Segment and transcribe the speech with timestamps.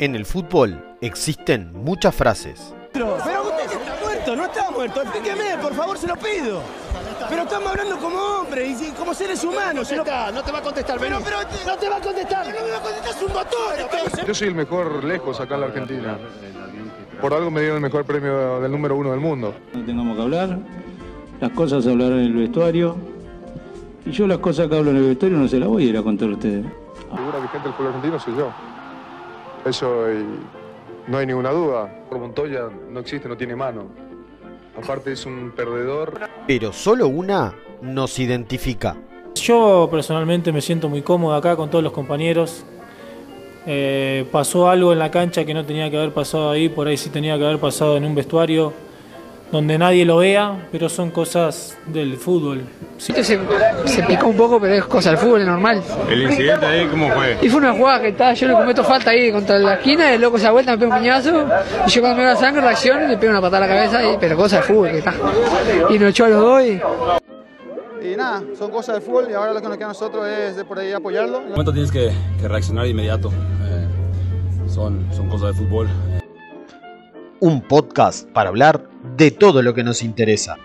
[0.00, 2.72] En el fútbol existen muchas frases.
[2.92, 3.32] Pero usted
[3.64, 5.02] está muerto, no está muerto.
[5.02, 6.62] Explíqueme, por favor, se lo pido.
[7.28, 9.90] Pero estamos hablando como hombres y como seres humanos.
[9.90, 12.46] No, no te va a contestar, Pero, pero, no te va a contestar.
[12.46, 14.24] No me va a contestar, es un motor.
[14.24, 16.18] Yo soy el mejor lejos acá en la Argentina.
[17.20, 19.52] Por algo me dieron el mejor premio del número uno del mundo.
[19.74, 20.58] No tengamos que hablar,
[21.40, 22.96] las cosas se hablarán en el vestuario.
[24.06, 25.98] Y yo las cosas que hablo en el vestuario no se las voy a ir
[25.98, 26.64] a contar a ustedes.
[27.10, 28.67] La figura vigente del fútbol argentino soy yo.
[29.64, 30.24] Eso y
[31.10, 32.04] no hay ninguna duda.
[32.08, 33.86] Por Montoya no existe, no tiene mano.
[34.76, 36.20] Aparte es un perdedor.
[36.46, 38.96] Pero solo una nos identifica.
[39.34, 42.64] Yo personalmente me siento muy cómodo acá con todos los compañeros.
[43.66, 46.96] Eh, pasó algo en la cancha que no tenía que haber pasado ahí, por ahí
[46.96, 48.72] sí tenía que haber pasado en un vestuario
[49.50, 52.62] donde nadie lo vea, pero son cosas del fútbol.
[52.98, 53.12] Sí.
[53.22, 53.38] Se,
[53.86, 55.82] se picó un poco, pero es cosa del fútbol, es normal.
[56.10, 57.38] ¿El incidente ahí cómo fue?
[57.40, 60.20] Y fue una jugada que estaba, yo le cometo falta ahí contra la esquina, el
[60.20, 61.46] loco se da vuelta, me pega un piñazo,
[61.86, 64.04] y yo cuando me da sangre reacciono y le pego una patada a la cabeza,
[64.04, 65.14] y, pero cosa del fútbol que está.
[65.90, 66.80] Y nos echó a los dos y...
[68.00, 70.56] Y nada, son cosas del fútbol y ahora lo que nos queda a nosotros es
[70.56, 71.38] de por ahí apoyarlo.
[71.38, 73.28] En momento tienes que, que reaccionar de inmediato.
[73.28, 73.86] Eh,
[74.68, 75.88] son, son cosas de fútbol.
[77.40, 80.56] Un podcast para hablar de todo lo que nos interesa.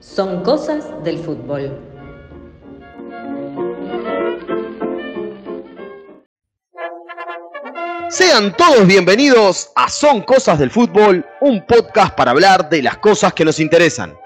[0.00, 1.78] Son cosas del fútbol.
[8.10, 13.32] Sean todos bienvenidos a Son Cosas del Fútbol, un podcast para hablar de las cosas
[13.32, 14.16] que nos interesan.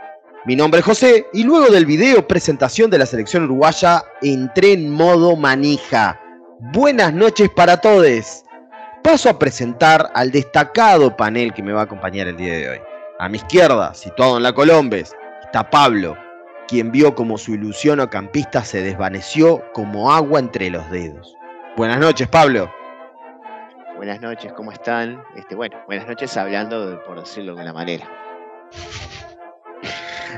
[0.46, 4.90] Mi nombre es José y luego del video presentación de la selección uruguaya entré en
[4.90, 6.18] modo manija.
[6.72, 8.44] Buenas noches para todos.
[9.02, 12.80] Paso a presentar al destacado panel que me va a acompañar el día de hoy.
[13.18, 16.16] A mi izquierda, situado en la Colombes, está Pablo,
[16.68, 21.36] quien vio como su ilusión o campista se desvaneció como agua entre los dedos.
[21.76, 22.72] Buenas noches, Pablo.
[23.96, 25.22] Buenas noches, ¿cómo están?
[25.36, 28.06] Este, bueno, buenas noches hablando, de- por decirlo de una manera.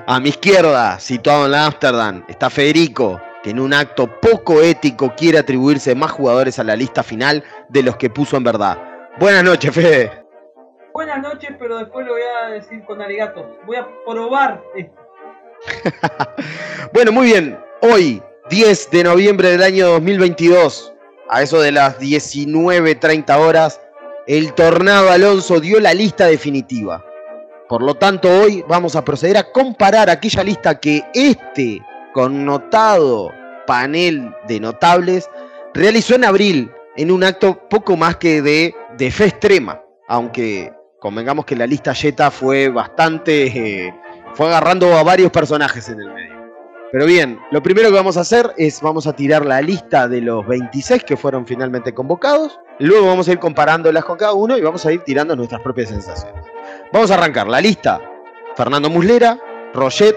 [0.07, 5.13] A mi izquierda, situado en la Ámsterdam, está Federico, que en un acto poco ético
[5.15, 8.79] quiere atribuirse más jugadores a la lista final de los que puso en verdad.
[9.19, 10.25] Buenas noches, Fede.
[10.95, 13.59] Buenas noches, pero después lo voy a decir con arigato.
[13.67, 14.99] Voy a probar esto.
[16.95, 17.59] Bueno, muy bien.
[17.83, 20.95] Hoy, 10 de noviembre del año 2022,
[21.29, 23.81] a eso de las 19.30 horas,
[24.27, 27.05] el Tornado Alonso dio la lista definitiva.
[27.69, 31.83] Por lo tanto, hoy vamos a proceder a comparar aquella lista que este
[32.15, 33.31] connotado
[33.67, 35.29] panel de notables
[35.75, 39.83] realizó en abril en un acto poco más que de, de fe extrema.
[40.09, 43.47] Aunque convengamos que la lista Jetta fue bastante...
[43.47, 43.95] eh,
[44.35, 46.35] fue agarrando a varios personajes en el medio.
[46.91, 50.21] Pero bien, lo primero que vamos a hacer es vamos a tirar la lista de
[50.21, 52.61] los 26 que fueron finalmente convocados.
[52.79, 55.89] Luego vamos a ir comparándolas con cada uno y vamos a ir tirando nuestras propias
[55.89, 56.45] sensaciones.
[56.93, 58.01] Vamos a arrancar la lista.
[58.57, 59.39] Fernando Muslera,
[59.73, 60.17] Roget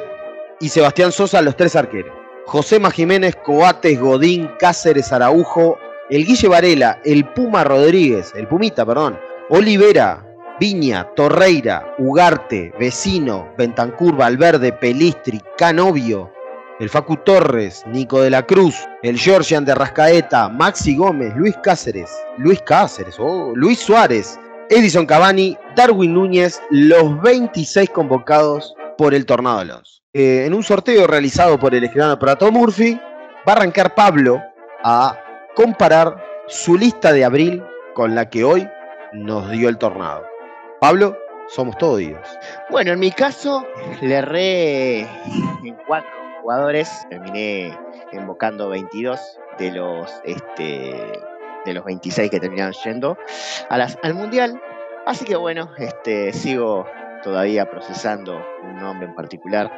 [0.59, 2.13] y Sebastián Sosa, los tres arqueros.
[2.45, 5.77] José Jiménez, Coates, Godín, Cáceres, Araujo,
[6.09, 9.19] el Guille Varela, el Puma Rodríguez, el Pumita, perdón,
[9.49, 10.25] Olivera,
[10.59, 16.31] Viña, Torreira, Ugarte, Vecino, Bentancur, Valverde, Pelistri, Canovio,
[16.79, 22.09] el Facu Torres, Nico de la Cruz, el Georgian de Rascaeta, Maxi Gómez, Luis Cáceres,
[22.37, 29.59] Luis Cáceres, oh, Luis Suárez, Edison Cavani, Darwin Núñez, los 26 convocados por el Tornado
[29.59, 30.01] Alonso.
[30.13, 32.99] Eh, en un sorteo realizado por el escribano Prato Murphy,
[33.47, 34.41] va a arrancar Pablo
[34.83, 35.17] a
[35.55, 37.63] comparar su lista de abril
[37.93, 38.67] con la que hoy
[39.13, 40.25] nos dio el Tornado.
[40.79, 42.27] Pablo, somos todos oídos.
[42.69, 43.65] Bueno, en mi caso,
[44.01, 46.09] le erré en cuatro
[46.41, 47.77] jugadores, terminé
[48.11, 49.19] invocando 22
[49.57, 51.19] de los, este,
[51.65, 53.17] de los 26 que terminaron yendo
[53.69, 54.61] al Mundial.
[55.05, 56.85] Así que bueno, este, sigo
[57.23, 59.71] todavía procesando un nombre en particular.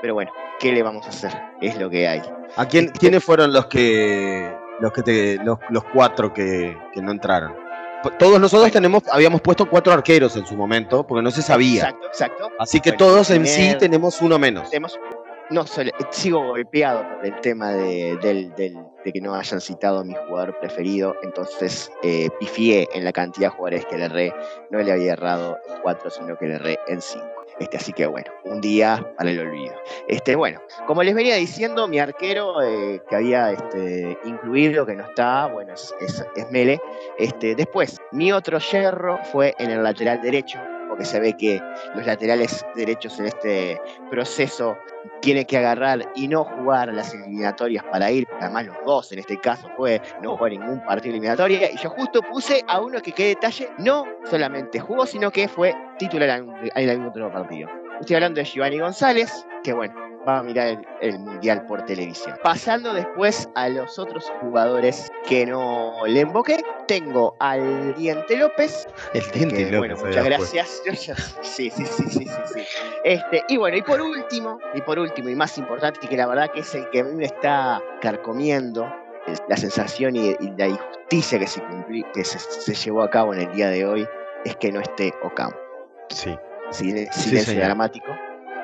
[0.00, 1.30] Pero bueno, ¿qué le vamos a hacer?
[1.60, 2.22] Es lo que hay.
[2.56, 7.10] ¿A quién, quiénes fueron los que los que te, los, los cuatro que, que no
[7.12, 7.54] entraron?
[8.18, 11.82] Todos nosotros tenemos, habíamos puesto cuatro arqueros en su momento, porque no se sabía.
[11.82, 12.50] Exacto, exacto.
[12.58, 14.70] Así que Bueno, todos en sí tenemos uno menos.
[14.70, 14.98] Tenemos-
[15.50, 20.00] no, solo- sigo golpeado por el tema de, del- del- de que no hayan citado
[20.00, 24.34] a mi jugador preferido, entonces eh, pifié en la cantidad de jugadores que le erré,
[24.70, 27.26] no le había errado en cuatro, sino que le erré en cinco.
[27.58, 29.74] Este, así que bueno, un día para el olvido.
[30.08, 35.04] Este, bueno, como les venía diciendo, mi arquero eh, que había este, incluido, que no
[35.04, 36.80] está, bueno, es, es, es Mele.
[37.18, 40.58] Este, después, mi otro yerro fue en el lateral derecho,
[41.00, 41.62] porque se ve que
[41.94, 43.80] los laterales derechos en este
[44.10, 44.76] proceso
[45.22, 49.20] tienen que agarrar y no jugar las eliminatorias para ir, porque además los dos en
[49.20, 53.12] este caso fue no jugar ningún partido eliminatoria, y yo justo puse a uno que
[53.12, 56.44] qué detalle, no solamente jugó, sino que fue titular
[56.74, 57.66] en algún otro partido.
[57.98, 59.94] Estoy hablando de Giovanni González, que bueno,
[60.28, 62.36] va a mirar el, el, Mundial por televisión.
[62.42, 68.86] Pasando después a los otros jugadores que no le invoqué, tengo al Diente López.
[69.14, 69.78] El Diente que, López.
[69.78, 70.82] Bueno, muchas gracias.
[71.42, 72.64] Sí, sí, sí, sí, sí, sí.
[73.04, 76.26] Este, y bueno, y por último, y por último, y más importante, y que la
[76.26, 78.92] verdad que es el que a mí me está carcomiendo,
[79.48, 81.62] la sensación y, y la injusticia que, se,
[82.14, 84.06] que se, se llevó a cabo en el día de hoy,
[84.44, 85.58] es que no esté Ocampo.
[86.08, 86.36] Sí.
[86.70, 88.06] Silen- Sí, silencio dramático,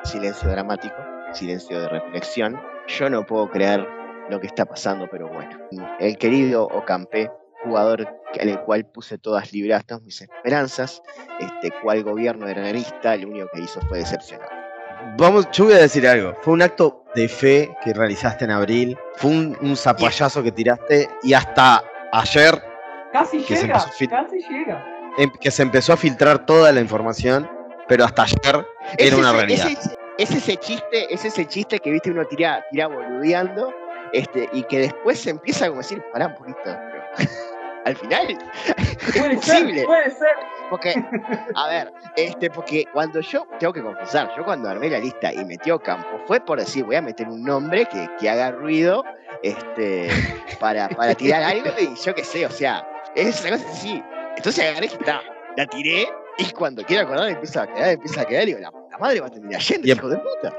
[0.04, 0.94] silencio dramático,
[1.36, 2.60] silencio de reflexión.
[2.88, 3.86] Yo no puedo creer
[4.30, 5.58] lo que está pasando, pero bueno.
[6.00, 7.30] El querido Ocampe,
[7.64, 11.02] jugador en el cual puse todas libradas todas mis esperanzas,
[11.40, 14.48] este cual gobierno herrerista, lo único que hizo fue decepcionar.
[15.18, 16.34] Vamos, yo voy a decir algo.
[16.42, 18.98] Fue un acto de fe que realizaste en abril.
[19.16, 21.82] Fue un, un zapallazo que tiraste y hasta
[22.12, 22.60] ayer
[23.12, 24.84] Casi Que se llega, empezó a fil- casi llega.
[25.16, 27.48] em- que se empezó a filtrar toda la información,
[27.88, 28.66] pero hasta ayer
[28.98, 29.66] Es era una ese- realidad.
[29.68, 33.72] Es, ese- es ese chiste, es ese chiste que viste uno tira, tira boludeando,
[34.12, 36.58] este, y que después se empieza como a decir, pará un poquito.
[36.64, 37.04] pero
[37.84, 38.26] Al final,
[39.16, 40.28] Puede ser, puede ser.
[40.70, 40.94] Porque,
[41.54, 45.44] a ver, este, porque cuando yo, tengo que confesar, yo cuando armé la lista y
[45.44, 49.04] metió campo, fue por decir, voy a meter un nombre que, que haga ruido,
[49.44, 50.08] este,
[50.58, 52.84] para, para tirar algo, y yo qué sé, o sea,
[53.14, 54.02] es una cosa así.
[54.36, 54.88] Entonces agarré
[55.56, 56.08] la tiré,
[56.38, 59.20] y cuando quiero acordar empieza a quedar, empieza a quedar, y digo, la puta madre
[59.20, 60.56] va a Y em- hijo de puta.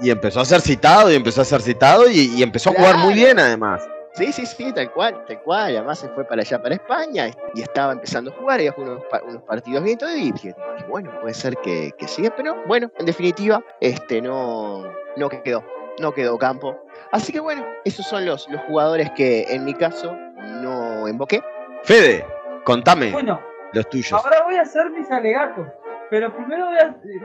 [0.00, 2.96] Y empezó a ser citado y empezó a ser citado y, y empezó a jugar
[2.98, 3.86] muy bien además.
[4.14, 5.76] Sí, sí, sí, tal cual, tal cual.
[5.76, 9.04] Además se fue para allá, para España, y estaba empezando a jugar, y jugó unos,
[9.04, 12.56] pa- unos partidos bien todo, y dije, dije, bueno, puede ser que, que siga, pero
[12.66, 14.82] bueno, en definitiva, este no,
[15.16, 15.64] no quedó,
[16.00, 16.76] no quedó campo.
[17.12, 20.12] Así que bueno, esos son los, los jugadores que en mi caso
[20.60, 21.40] no invoqué.
[21.84, 22.26] Fede,
[22.64, 23.40] contame Bueno,
[23.72, 24.12] los tuyos.
[24.12, 25.68] ahora voy a hacer mis alegatos.
[26.10, 26.66] Pero primero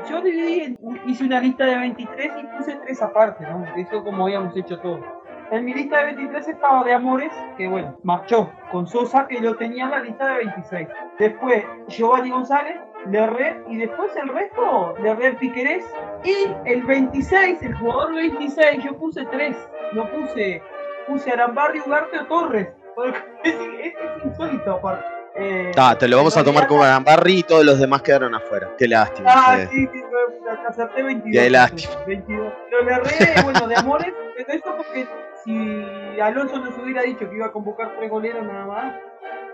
[0.07, 0.21] yo
[1.07, 3.65] hice una lista de 23 y puse tres aparte, ¿no?
[3.75, 5.03] Eso como habíamos hecho todos.
[5.51, 9.55] En mi lista de 23 estaba de Amores, que bueno, marchó con Sosa, que lo
[9.55, 10.87] tenía en la lista de 26.
[11.17, 12.77] Después Giovanni González,
[13.09, 15.85] Lerre, y después el resto, Lerre Piquerés.
[16.23, 19.55] Y el 26, el jugador 26, yo puse tres.
[19.93, 20.61] No puse,
[21.07, 22.69] puse Arambarri, Ugarte o Torres.
[22.95, 25.14] Porque es insólito aparte.
[25.37, 28.71] Eh, Ah, te lo vamos a tomar como Gambarri y todos los demás quedaron afuera.
[28.77, 29.29] Qué lástima.
[29.33, 30.03] Ah, sí, sí,
[30.69, 31.43] acerté 22.
[31.43, 31.95] Qué lástima.
[32.07, 32.53] 22.
[32.69, 35.05] Pero le erré, bueno, de amores, pero esto porque
[35.43, 38.95] si Alonso nos hubiera dicho que iba a convocar tres goleros nada más,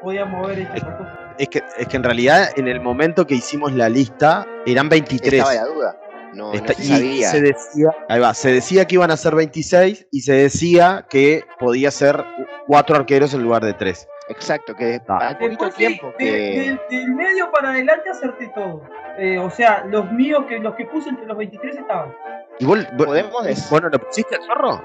[0.02, 1.34] podíamos haber hecho cosa.
[1.38, 5.34] Es que, es que en realidad en el momento que hicimos la lista eran 23.
[5.34, 5.98] Estaba la duda.
[6.34, 7.30] No, no Está- se y sabía.
[7.32, 11.44] se decía, ahí va, se decía que iban a ser 26 y se decía que
[11.60, 12.24] podía ser
[12.68, 14.08] cuatro arqueros en lugar de tres.
[14.32, 15.18] Exacto, que Ah.
[15.30, 18.82] al poquito Después sí, tiempo de- del, medio para adelante acerté todo.
[19.18, 22.14] Eh, o sea, los míos, que los que puse entre los 23 estaban.
[22.60, 24.82] ¿Y vos, vos- Podemos decir- vos no lo pusiste al zorro?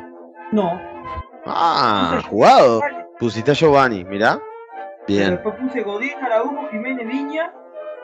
[0.53, 0.81] No.
[1.47, 2.81] Ah, jugado.
[3.19, 4.39] Pusiste a Giovanni, mirá.
[5.07, 5.31] Bien.
[5.31, 7.53] Después puse Godín, Araújo, Jiménez, Viña,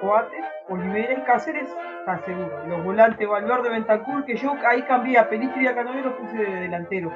[0.03, 1.69] Coates, Olivera y Cáceres,
[2.01, 2.51] está seguro.
[2.67, 6.55] Los volantes Valverde, Bentancur, que yo ahí cambié a Pelistri y a los puse de
[6.63, 7.11] delantero.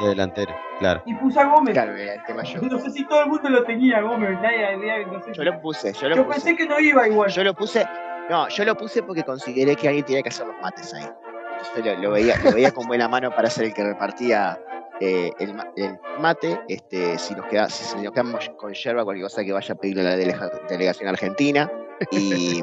[0.00, 1.02] De delantero, claro.
[1.06, 1.72] Y puse a Gómez.
[1.74, 2.60] Claro, era el tema yo.
[2.62, 4.38] No sé si todo el mundo lo tenía, Gómez.
[4.42, 6.34] Nadie, nadie- no sé Yo si- lo puse, yo lo Yo puse.
[6.40, 7.30] pensé que no iba igual.
[7.30, 7.86] Yo lo puse,
[8.28, 11.08] no, yo lo puse porque consideré que alguien tenía que hacer los mates ahí.
[11.52, 14.58] Entonces lo, lo veía, lo veía con buena mano para ser el que repartía
[15.00, 16.60] eh, el, ma- el mate.
[16.68, 20.02] Este, si nos queda, si nos quedamos con yerba, cualquier cosa que vaya a pedirle
[20.02, 21.70] a la delega- delegación argentina.
[22.10, 22.62] Y,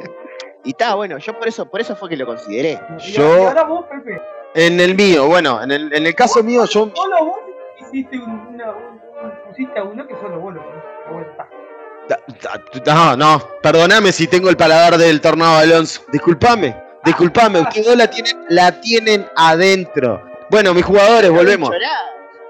[0.63, 2.79] y está, bueno, yo por eso, por eso fue que lo consideré.
[2.99, 4.21] Yo- vos, Pepe.
[4.55, 6.89] En el mío, bueno, en el, en el caso mío, yo.
[6.95, 7.37] Solo vos
[7.79, 11.47] hiciste un, una, un- un- pusiste a uno que solo vos lo Pero bueno, está.
[12.85, 16.01] No, no, perdoname si tengo el paladar del tornado Alonso.
[16.11, 16.75] Disculpame,
[17.05, 20.21] disculpame, ustedes dos la tienen, la tienen adentro.
[20.51, 21.71] Bueno, mis jugadores, volvemos.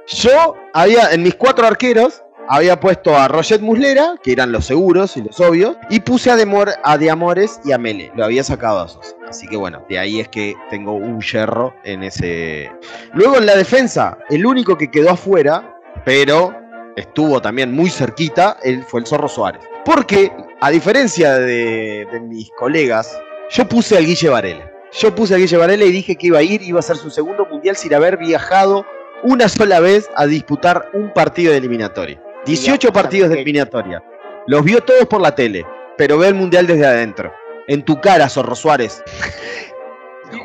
[0.07, 5.17] Yo había, en mis cuatro arqueros, había puesto a Roget Muslera, que eran los seguros
[5.17, 8.11] y los obvios, y puse a, Demor, a De Amores y a Mele.
[8.15, 9.15] Lo había sacado a Sosa.
[9.27, 12.71] Así que bueno, de ahí es que tengo un yerro en ese.
[13.13, 16.53] Luego en la defensa, el único que quedó afuera, pero
[16.95, 19.61] estuvo también muy cerquita, él fue el Zorro Suárez.
[19.85, 20.31] Porque,
[20.61, 23.19] a diferencia de, de mis colegas,
[23.49, 24.71] yo puse al Guille Varela.
[24.91, 27.09] Yo puse a Guille Varela y dije que iba a ir, iba a ser su
[27.09, 28.85] segundo mundial sin haber viajado
[29.23, 32.21] una sola vez a disputar un partido de eliminatoria.
[32.45, 34.03] 18 partidos de eliminatoria.
[34.47, 35.65] Los vio todos por la tele,
[35.97, 37.33] pero ve el mundial desde adentro.
[37.67, 39.01] En tu cara, Zorro Suárez.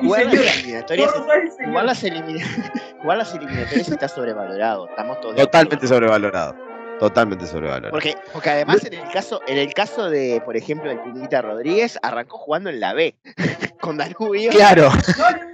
[0.01, 1.11] Jugar las eliminatorias,
[3.03, 4.89] jugar las eliminatorias está sobrevalorado.
[4.89, 6.55] Estamos todos Totalmente sobrevalorado.
[7.01, 7.91] Totalmente sobrevalorado.
[7.91, 11.99] Porque, porque además en el caso, en el caso de, por ejemplo, el Pumita Rodríguez,
[12.03, 13.17] arrancó jugando en la B
[13.81, 14.51] con Danubio.
[14.51, 14.91] Claro,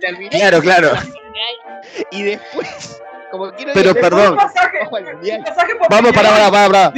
[0.01, 0.89] terminó claro, claro.
[0.89, 3.03] en la final, Y después,
[3.39, 4.39] como quiero Pero decir, perdón.
[4.39, 5.45] ojo mundial.
[5.91, 6.93] Vamos, para, para, para, para.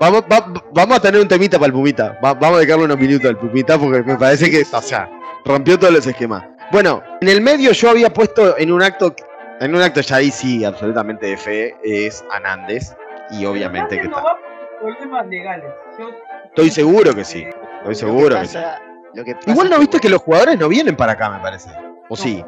[0.00, 2.18] Vamos, va- vamos a tener un temita para el Pumita.
[2.24, 5.10] Va- vamos a dejarle unos minutos al Pumita porque me parece que, o sea,
[5.44, 6.42] rompió todos los esquemas.
[6.72, 9.14] Bueno, en el medio yo había puesto en un acto,
[9.60, 12.94] en un acto ya ahí sí, absolutamente de fe, es Anández.
[13.32, 14.22] Y obviamente que no está.
[14.30, 14.38] va
[14.80, 15.70] por problemas legales.
[15.98, 16.08] Yo,
[16.46, 17.46] Estoy seguro que sí.
[17.78, 18.56] Estoy seguro que sí.
[18.56, 18.80] pasa-
[19.14, 21.68] lo que pasa Igual no viste que los jugadores no vienen para acá, me parece.
[22.08, 22.44] ¿O sí?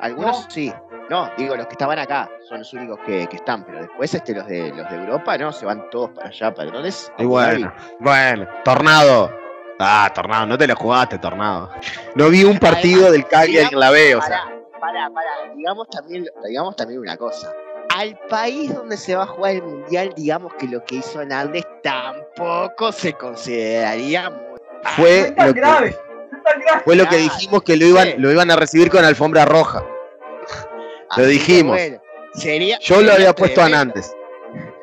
[0.00, 0.72] Algunos sí.
[1.08, 4.34] No, digo, los que estaban acá son los únicos que, que están, pero después este,
[4.34, 7.12] los de los de Europa, no, se van todos para allá, para dónde es.
[7.18, 9.30] Y bueno, bueno, Tornado.
[9.78, 11.70] Ah, Tornado, no te lo jugaste, Tornado.
[12.14, 14.46] No vi un partido del Cagliari en la B, o sea.
[14.80, 17.52] Pará, pará, digamos también, digamos también una cosa.
[17.94, 21.64] Al país donde se va a jugar el mundial, digamos que lo que hizo Hernández
[21.82, 24.58] tampoco se consideraría muy.
[24.96, 25.98] Fue tan lo que, grave.
[26.32, 26.82] No es tan grave.
[26.84, 29.84] fue lo que dijimos que lo iban, lo iban a recibir con alfombra roja.
[31.16, 31.76] Lo dijimos.
[31.76, 31.98] bueno,
[32.34, 34.12] sería, Yo lo había puesto a tremendo- Nández.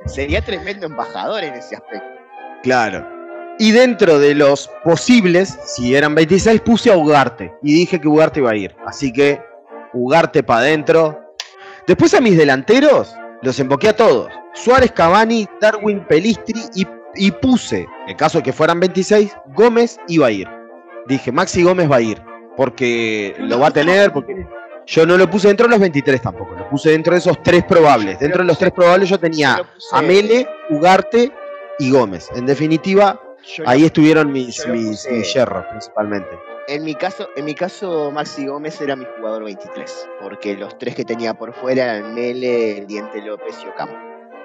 [0.06, 2.08] Sería tremendo embajador en ese aspecto.
[2.62, 3.08] Claro.
[3.60, 7.54] Y dentro de los posibles, si eran 26, puse a Ugarte.
[7.62, 8.76] Y dije que Ugarte iba a ir.
[8.86, 9.42] Así que
[9.94, 11.20] Ugarte para adentro.
[11.88, 14.32] Después a mis delanteros los emboqué a todos.
[14.54, 20.28] Suárez, Cavani, Darwin, Pelistri y, y puse, en caso de que fueran 26, Gómez iba
[20.28, 20.48] a ir.
[21.08, 22.22] Dije, Maxi Gómez va a ir.
[22.58, 24.12] Porque lo va a tener.
[24.14, 24.46] Porque
[24.86, 26.56] yo no lo puse dentro de los 23 tampoco.
[26.56, 28.20] Lo puse dentro de esos tres probables.
[28.20, 29.58] Dentro de los tres probables yo tenía
[29.92, 31.32] a Mele, Ugarte
[31.80, 32.30] y Gómez.
[32.36, 33.20] En definitiva,
[33.56, 36.30] yo lo- ahí estuvieron mis, mis, mis yerros principalmente.
[36.68, 40.08] En mi caso, en mi caso, Maxi Gómez era mi jugador 23.
[40.22, 43.96] Porque los tres que tenía por fuera eran Mele, el Diente López y Ocampo.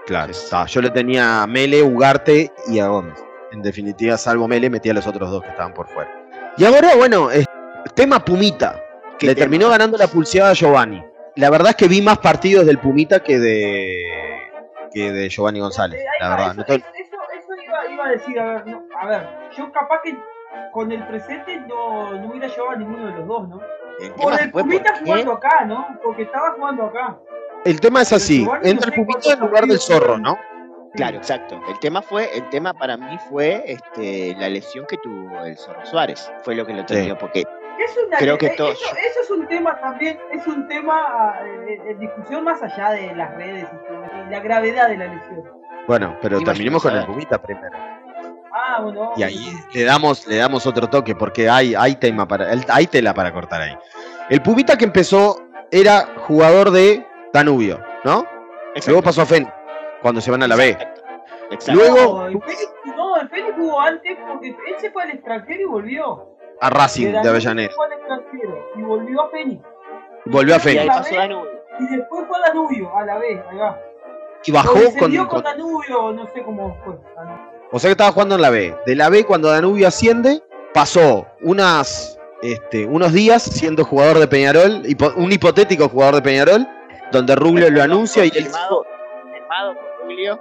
[0.06, 0.64] Claro, está.
[0.66, 3.18] yo le tenía a Mele, Ugarte y a Gómez.
[3.52, 6.10] En definitiva, salvo Mele, metía a los otros dos que estaban por fuera.
[6.56, 7.46] Y ahora, bueno, es-
[7.94, 8.82] tema Pumita.
[9.18, 9.44] ¿Qué Le tema?
[9.44, 11.04] terminó ganando la pulseada a Giovanni.
[11.36, 14.40] La verdad es que vi más partidos del Pumita que de
[14.92, 16.00] que de Giovanni González.
[16.00, 16.50] Eh, La va, verdad.
[16.52, 19.28] eso, No te- eso, eso- eso iba, iba a decir, a ver, no, a ver,
[19.56, 20.16] yo capaz que
[20.72, 23.60] con el presente no, no hubiera llevado a ninguno de los dos, ¿no?
[24.00, 25.86] El Por el fue Pumita por jugando acá, ¿no?
[26.02, 27.18] Porque estaba jugando acá.
[27.64, 28.44] El tema es así.
[28.44, 30.18] Giovanni Entra no el Pumita en lugar del zorro.
[30.18, 30.38] ¿no?
[30.94, 31.60] Claro, exacto.
[31.68, 35.84] El tema fue, el tema para mí fue este, la lesión que tuvo el Zorro
[35.84, 36.32] Suárez.
[36.42, 37.44] Fue lo que lo terminó, porque
[37.78, 41.40] Es una, Creo que eh, Eso, eso es un tema también, es un tema ah,
[41.68, 43.66] eh, en discusión más allá de las redes
[44.26, 45.44] y la gravedad de la lesión.
[45.86, 47.06] Bueno, pero terminemos con el.
[47.06, 47.76] Pumita primero.
[48.52, 49.12] Ah, bueno.
[49.16, 52.86] Y ahí le damos, le damos otro toque porque hay, hay tema para, el- hay
[52.86, 53.76] tela para cortar ahí.
[54.28, 58.26] El Pumita que empezó era jugador de Danubio, ¿no?
[58.86, 59.48] Luego pasó a Fen
[60.02, 60.76] cuando se van a la B.
[61.50, 61.72] Exacto.
[61.80, 65.60] Luego No, el Félix, no, el Félix jugó antes porque él se fue al extranjero
[65.62, 66.37] y volvió.
[66.60, 67.70] A Racing de Avellaneda.
[67.74, 69.62] fue al extranjero y volvió a Fénix.
[70.26, 70.84] Volvió a Y Fénix.
[71.90, 73.78] después fue a Danubio, a la B, ahí va.
[74.44, 76.94] Y bajó O con, con- con Danubio, no sé cómo fue.
[77.70, 78.74] O sea que estaba jugando en la B.
[78.86, 84.82] De la B, cuando Danubio asciende, pasó unas, este, unos días siendo jugador de Peñarol,
[84.84, 86.66] hipo- un hipotético jugador de Peñarol,
[87.12, 88.84] donde Rubio lo anuncia y él Confirmado,
[89.22, 90.40] confirmado por Julio.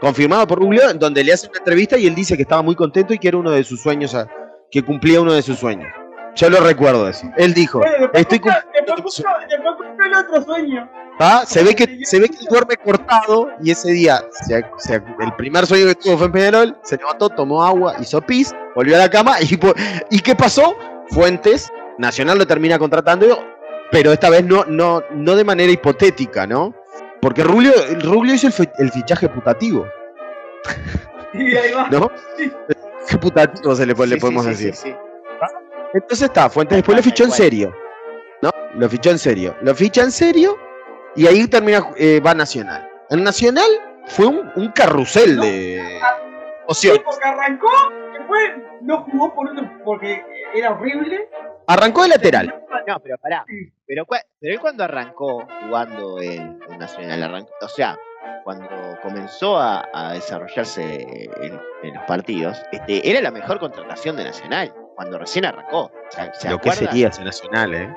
[0.00, 2.74] confirmado por Rubio, en donde le hace una entrevista y él dice que estaba muy
[2.74, 4.26] contento y que era uno de sus sueños, a-
[4.70, 5.88] que cumplía uno de sus sueños.
[6.34, 7.26] Yo lo recuerdo eso.
[7.36, 8.62] Él dijo, Bueno, estoy cumpliendo
[10.04, 10.90] el otro sueño.
[11.18, 11.44] ¿Ah?
[11.46, 15.32] Se ve que se ve que él duerme cortado y ese día se- se- el
[15.38, 18.98] primer sueño que tuvo fue en Peñarol, se levantó, tomó agua, hizo pis, volvió a
[18.98, 19.58] la cama y,
[20.10, 20.76] ¿y qué pasó?
[21.08, 23.42] Fuentes, Nacional lo termina contratando,
[23.90, 26.74] pero esta vez no, no, no de manera hipotética, ¿no?
[27.22, 29.86] Porque Rubio, Rubio hizo el, el fichaje putativo,
[31.32, 31.88] Y ahí va.
[31.90, 32.10] ¿no?
[32.36, 32.50] ¿Qué
[33.20, 34.74] putativo se le, po- le Sí, podemos sí, sí, decir?
[34.74, 34.96] sí, sí.
[35.94, 37.72] Entonces está, Fuentes después lo fichó en serio.
[38.42, 38.50] ¿No?
[38.74, 39.56] Lo fichó en serio.
[39.62, 40.58] Lo ficha en serio
[41.14, 42.88] y ahí termina, eh, va a Nacional.
[43.10, 43.68] En Nacional
[44.06, 47.02] fue un, un carrusel de Sí, opciones.
[47.04, 47.68] porque arrancó,
[48.18, 48.50] después
[48.82, 50.22] no jugó por otro, porque
[50.54, 51.28] era horrible.
[51.68, 52.54] Arrancó de lateral.
[52.86, 53.44] No, pero pará.
[53.86, 57.96] Pero, pero él cuando arrancó jugando en, en Nacional, arrancó, o sea,
[58.44, 58.68] cuando
[59.02, 64.72] comenzó a, a desarrollarse en, en los partidos, este, era la mejor contratación de Nacional,
[64.94, 65.90] cuando recién arrancó.
[66.10, 67.94] ¿Se, se Lo que sería ese Nacional, ¿eh?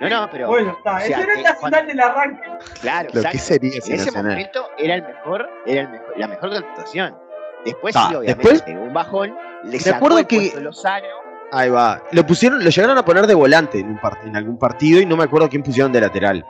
[0.00, 0.48] No, no, pero.
[0.48, 2.42] Bueno, está, o sea, ese era el eh, nacional del arranque.
[2.80, 4.32] Claro, Lo que sería En ese ese Nacional.
[4.32, 7.16] momento era el mejor, era el mejor, la mejor contratación.
[7.64, 11.06] Después Ta, sí, obviamente, después- un bajón, le sacó acuerdo el que- Lozano.
[11.52, 12.02] Ahí va.
[12.10, 15.06] Lo pusieron, lo llegaron a poner de volante en, un part- en algún partido y
[15.06, 16.44] no me acuerdo quién pusieron de lateral.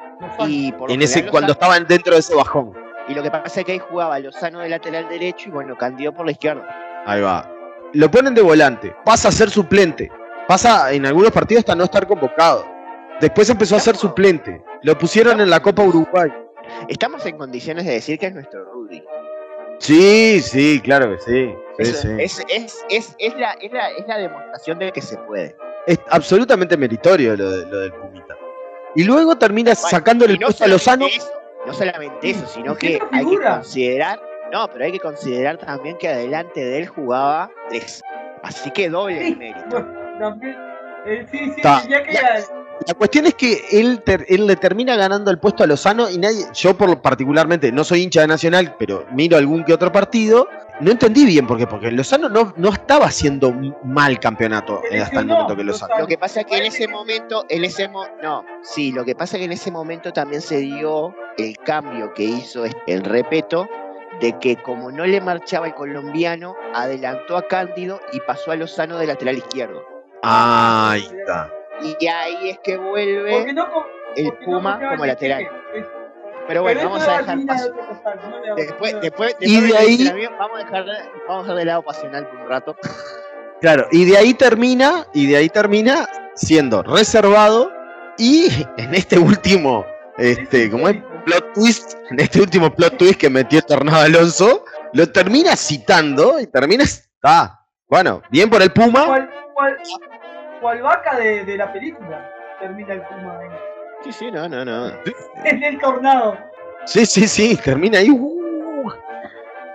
[0.46, 2.72] Y por En ese, cuando estaban dentro de ese bajón.
[3.08, 6.12] Y lo que pasa es que ahí jugaba Lozano de lateral derecho y bueno, Candido
[6.12, 6.66] por la izquierda.
[7.06, 7.50] Ahí va.
[7.92, 8.94] Lo ponen de volante.
[9.04, 10.10] Pasa a ser suplente.
[10.48, 12.66] Pasa en algunos partidos hasta no estar convocado.
[13.20, 14.62] Después empezó a ser suplente.
[14.82, 16.32] Lo pusieron en la Copa Uruguay.
[16.88, 19.02] Estamos en condiciones de decir que es nuestro Rudy.
[19.78, 21.54] Sí, sí, claro que sí.
[21.78, 22.08] Sí, Eso sí.
[22.18, 25.54] Es, es, es, es, la, es, la, es la demostración de que se puede.
[25.86, 28.34] Es absolutamente meritorio lo, de- lo del Pumita.
[28.96, 31.06] Y luego termina sacándole Y el no puesto a Lozano.
[31.06, 31.28] eso,
[31.66, 34.20] no solamente eso, sino ¿Por qué que hay que considerar,
[34.52, 38.02] no, pero hay que considerar también que adelante de él jugaba tres.
[38.42, 39.66] Así que doble el mérito.
[39.70, 40.56] Bueno, también.
[41.06, 42.38] eh, sí, sí, Ta, ya que ya.
[42.38, 42.44] ya.
[42.88, 46.18] La cuestión es que él, ter- él le termina ganando el puesto a Lozano y
[46.18, 50.48] nadie, yo por particularmente no soy hincha de Nacional, pero miro algún que otro partido,
[50.80, 55.00] no entendí bien por qué, porque Lozano no, no estaba haciendo un mal campeonato eh,
[55.00, 55.98] hasta el momento que Lozano.
[55.98, 59.14] Lo que pasa es que en ese momento, en ese mo- no, sí, lo que
[59.14, 63.04] pasa es que en ese momento también se dio el cambio que hizo este- el
[63.04, 63.68] repeto
[64.20, 68.96] de que como no le marchaba el colombiano, adelantó a Cándido y pasó a Lozano
[68.98, 69.82] de lateral izquierdo.
[70.22, 71.50] Ahí está.
[72.00, 73.66] Y ahí es que vuelve no,
[74.16, 75.48] el no Puma como lateral.
[76.46, 77.72] Pero bueno, vamos a dejar de paso.
[78.56, 80.84] le- Después, no- después, Y después de ahí- vamos a dejar,
[81.28, 82.76] vamos a dejar de lado pasional por un rato.
[83.60, 87.72] Claro, y de ahí termina, y de ahí termina siendo reservado
[88.18, 89.86] y en este último,
[90.18, 94.66] este, como es plot twist, en este último plot twist que metió el Tornado Alonso,
[94.92, 96.84] lo termina citando y termina,
[97.22, 99.78] ah, bueno, bien por el Puma, ¿Cuál, cuál,
[100.60, 103.38] cuál vaca de, de la película termina el Puma?
[104.04, 104.88] Sí, sí, no, no, no.
[105.44, 106.36] En el tornado.
[106.86, 108.92] sí, sí, sí, termina ahí, uh.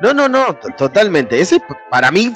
[0.01, 1.59] no, no, no, to- totalmente, ese
[1.89, 2.35] para mí,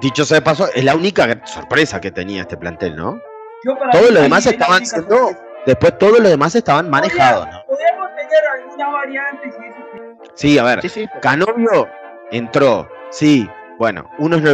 [0.00, 3.20] dicho sea de paso, es la única sorpresa que tenía este plantel, ¿no?
[3.64, 5.30] Yo para Todos mí los demás es estaban siendo,
[5.66, 7.64] después todos los demás estaban manejados, ¿no?
[7.66, 10.30] Podríamos tener algunas variantes y eso sí.
[10.34, 11.88] Sí, a ver, Sí, sí, pero- Canovio
[12.30, 14.52] entró, sí, bueno, unos no,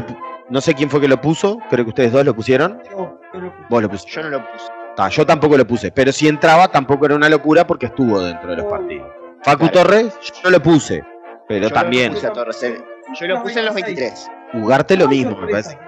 [0.48, 3.40] no sé quién fue que lo puso, creo que ustedes dos lo pusieron, Yo, yo
[3.40, 3.66] lo puse.
[3.68, 4.12] vos lo pusiste.
[4.12, 4.66] yo no lo puse.
[5.00, 8.50] Ta, yo tampoco lo puse, pero si entraba tampoco era una locura porque estuvo dentro
[8.50, 9.08] de los partidos.
[9.42, 9.72] Facu Claro.
[9.72, 11.02] Torres, yo no lo puse,
[11.48, 12.84] pero Yo también, lo puse a Torres, eh.
[13.18, 14.30] Yo lo puse en los 23.
[14.52, 15.78] jugarte lo mismo, me parece.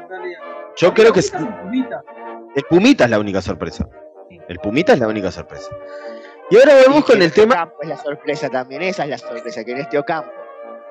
[0.78, 1.46] Yo creo que es el
[2.70, 3.04] Pumita.
[3.04, 3.86] es la única sorpresa.
[4.48, 5.68] El Pumita es la única sorpresa.
[6.48, 7.54] Y ahora que con el tema.
[7.56, 10.32] Ocampo es la sorpresa también, esa es la sorpresa, que en este Ocampo.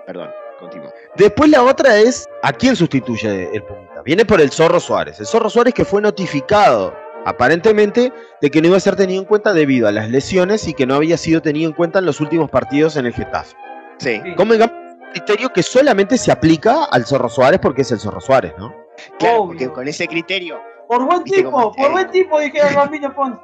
[0.05, 0.29] Perdón,
[0.59, 0.93] continúo.
[1.15, 4.03] Después la otra es a quién sustituye el Pumita.
[4.03, 5.19] Viene por el Zorro Suárez.
[5.19, 6.93] El Zorro Suárez que fue notificado
[7.25, 10.73] aparentemente de que no iba a ser tenido en cuenta debido a las lesiones y
[10.73, 13.55] que no había sido tenido en cuenta en los últimos partidos en el Getafe.
[13.97, 14.21] Sí.
[14.35, 18.21] Como digamos, un criterio que solamente se aplica al Zorro Suárez porque es el Zorro
[18.21, 18.73] Suárez, ¿no?
[19.19, 19.47] claro, Obvio.
[19.47, 21.91] porque con ese criterio, Por buen tipo, cómo- por eh.
[21.91, 23.37] buen tipo, dije el Bambino Pons.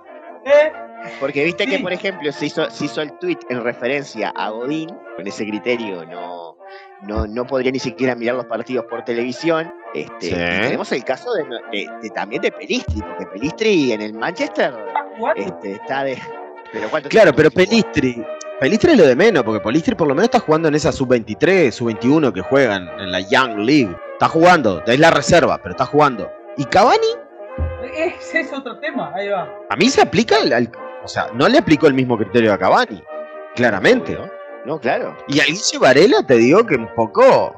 [0.46, 0.72] ¿Eh?
[1.20, 4.90] Porque viste que por ejemplo se hizo, se hizo el tweet en referencia a Godín,
[5.16, 6.58] con ese criterio no,
[7.04, 9.74] no, no podría ni siquiera mirar los partidos por televisión.
[9.94, 10.34] Este, Sí.
[10.36, 14.74] tenemos el caso de, de- de- también de Pelistri, porque Pelistri en el Manchester
[15.36, 16.18] este, está de.
[16.74, 17.50] Pero ¿cuánto Claro, pero?
[17.50, 18.22] Pelistri.
[18.60, 21.72] Pelistri es lo de menos, porque Pelistri por lo menos está jugando en esa sub-23,
[21.72, 23.96] sub-21 que juegan en la Young League.
[24.14, 26.30] Está jugando, es la reserva, pero está jugando.
[26.58, 27.08] ¿Y Cavani?
[27.96, 29.48] Ese es otro tema, ahí va.
[29.70, 30.72] A mí se aplica, al- al-
[31.08, 33.02] o sea, no le aplicó el mismo criterio a Cavani,
[33.56, 34.16] claramente.
[34.18, 34.32] Obvio.
[34.66, 35.16] No, claro.
[35.30, 37.56] Y a Guille Varela te digo que un poco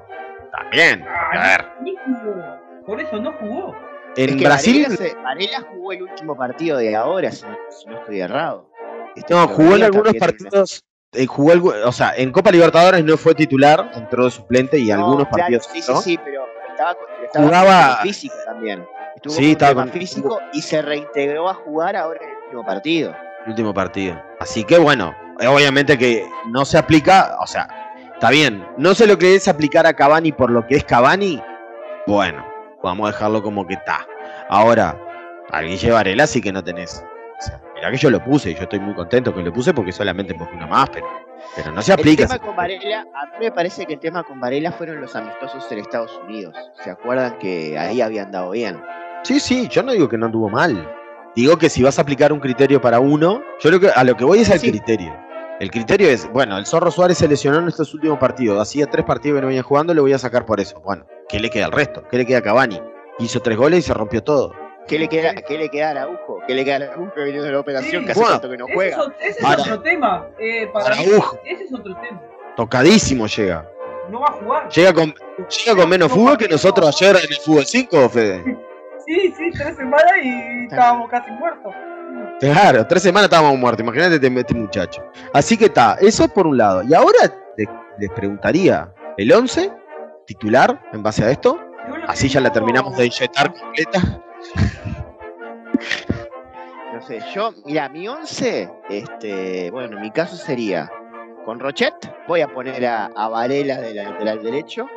[0.52, 1.04] también.
[1.34, 2.44] A ver, Ni jugó.
[2.86, 3.76] Por eso no jugó.
[4.16, 7.58] en Es que Brasil Varela, se- Varela jugó el último partido de ahora, si no,
[7.70, 8.70] si no estoy errado.
[9.16, 10.84] Este, no jugó en algunos partidos,
[11.14, 11.54] eh, jugó
[11.86, 15.32] o sea, en Copa Libertadores no fue titular, entró de suplente y No, algunos claro,
[15.32, 15.66] partidos.
[15.74, 16.02] Sí, sí, ¿no?
[16.02, 18.86] sí, pero, pero estaba, estaba Jugaba- con físico también.
[19.16, 22.64] Estuvo Sí, con estaba con- físico y se reintegró a jugar ahora en el último
[22.66, 23.16] partido.
[23.46, 24.22] El último partido.
[24.40, 25.16] Así que bueno,
[25.48, 27.68] obviamente que no se aplica, o sea,
[28.14, 31.42] está bien, no sé lo que es aplicar a Cavani por lo que es Cavani,
[32.08, 32.46] bueno,
[32.84, 34.06] vamos a dejarlo como que está.
[34.50, 34.98] Ahora,
[35.52, 37.04] al Guille Varela sí que no tenés.
[37.40, 39.74] O sea, mirá que yo lo puse y yo estoy muy contento que lo puse
[39.74, 41.08] porque solamente porque una más, pero,
[41.56, 42.24] pero no se aplica.
[42.24, 45.16] El tema con Varela, a mí me parece que el tema con Varela fueron los
[45.16, 46.56] amistosos en Estados Unidos.
[46.84, 48.82] ¿Se acuerdan que ahí habían dado bien?
[49.24, 50.99] Sí, sí, yo no digo que no anduvo mal.
[51.36, 54.16] Digo que si vas a aplicar un criterio para uno, yo lo que, a lo
[54.18, 54.70] que voy es al Sí.
[54.72, 55.16] criterio.
[55.60, 58.60] El criterio es, bueno, el Zorro Suárez se lesionó en estos últimos partidos.
[58.62, 60.80] Hacía tres partidos que no venía jugando, lo voy a sacar por eso.
[60.82, 62.04] Bueno, ¿qué le queda al resto?
[62.10, 62.82] ¿Qué le queda a Cavani?
[63.20, 64.54] Hizo tres goles y se rompió todo.
[64.88, 66.40] ¿Qué le queda, qué le queda a Araujo?
[66.48, 68.06] ¿Qué le queda a Araujo que venido de la operación Sí.
[68.06, 69.14] que hace Bueno, tanto que no Ese es, juega?
[69.20, 70.28] ese es otro tema.
[70.40, 71.40] Eh, para mí, Araujo.
[71.46, 72.22] ese es otro tema.
[72.56, 73.70] Tocadísimo llega.
[74.10, 74.70] No va a jugar.
[74.70, 78.58] Llega con, llega con menos fútbol que nosotros ayer en el fútbol 5, Fede.
[79.10, 81.74] Sí, sí, tres semanas y estábamos casi muertos.
[82.40, 85.04] Claro, tres semanas estábamos muertos, imagínate este, este muchacho.
[85.34, 86.84] Así que está, eso es por un lado.
[86.84, 87.18] Y ahora
[87.58, 87.68] le-
[87.98, 89.72] les preguntaría, ¿el 11
[90.28, 91.60] titular en base a esto?
[92.08, 94.00] Así ya la terminamos de inyectar completa.
[96.94, 100.92] No sé, yo, mira, mi 11, este, bueno, en mi caso sería
[101.46, 101.96] con Rochet,
[102.28, 104.88] voy a poner a, a Varela de lateral derecho,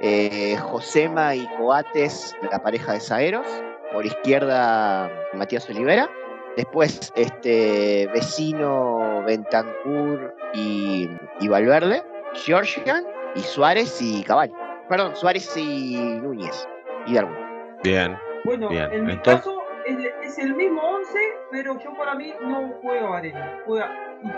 [0.00, 3.46] eh, Josema y Coates, la pareja de Zaeros,
[3.92, 6.08] por izquierda Matías Olivera,
[6.56, 11.08] después este vecino Bentancur y,
[11.40, 12.02] y Valverde,
[12.34, 14.54] Georgian y Suárez y Caballo.
[14.88, 16.68] Perdón, Suárez y Núñez
[17.06, 17.36] y Darwin.
[17.82, 18.16] Bien.
[18.44, 21.18] Bueno, Bien, en mi entonces- caso es, es el mismo 11,
[21.50, 23.60] pero yo para mí no juega Varela.
[23.66, 23.90] Juega
[24.22, 24.28] y,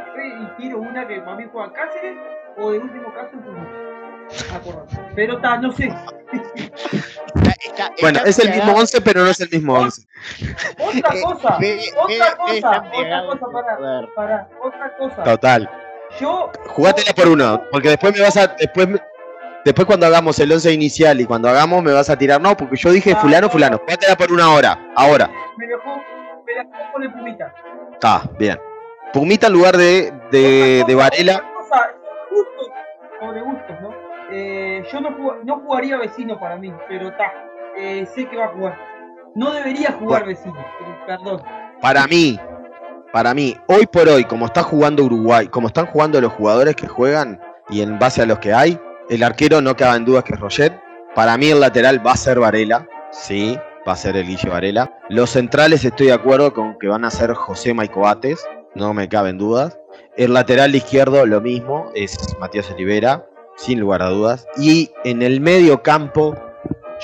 [0.43, 2.17] y tiro una que para mí juega Cáceres
[2.59, 3.43] o de último caso en
[4.29, 4.57] Fútbol.
[4.57, 5.13] Acordate.
[5.15, 5.95] Pero está, no sé.
[8.01, 10.03] Bueno, es el mismo 11, pero no es el mismo 11.
[10.79, 15.23] Otra cosa, ve- otra cosa, está otra cosa, para, para, otra cosa.
[15.23, 15.71] Total.
[16.21, 18.47] Yo, Jugátela por uno, porque después me vas a.
[18.49, 19.01] Después, me-
[19.65, 22.77] después cuando hagamos el 11 inicial y cuando hagamos me vas a tirar, no, porque
[22.77, 23.79] yo dije fulano, fulano.
[23.79, 25.29] Jugátela por una hora, ahora.
[25.57, 26.03] me juego,
[26.47, 27.55] me juego con el Pumita.
[27.95, 28.61] Está, bien.
[29.13, 31.43] Pumita en lugar de, de, de Varela.
[31.55, 31.91] Cosa,
[33.21, 34.02] sobre gustos, ¿no?
[34.33, 37.33] Eh, yo no, jug- no jugaría vecino para mí, pero está.
[37.77, 38.79] Eh, sé que va a jugar.
[39.35, 40.55] No debería jugar vecino,
[41.07, 41.43] perdón.
[41.81, 42.39] Para mí,
[43.13, 46.87] para mí, hoy por hoy, como está jugando Uruguay, como están jugando los jugadores que
[46.87, 48.79] juegan y en base a los que hay,
[49.11, 50.73] el arquero no cabe en dudas que es Roget.
[51.15, 54.99] Para mí el lateral va a ser Varela, sí, va a ser el Guille Varela.
[55.11, 58.43] Los centrales estoy de acuerdo con que van a ser José Maicoates,
[58.75, 59.79] no me caben dudas.
[60.17, 63.27] El lateral izquierdo lo mismo, es Matías Olivera,
[63.63, 64.47] sin lugar a dudas.
[64.57, 66.35] Y en el medio campo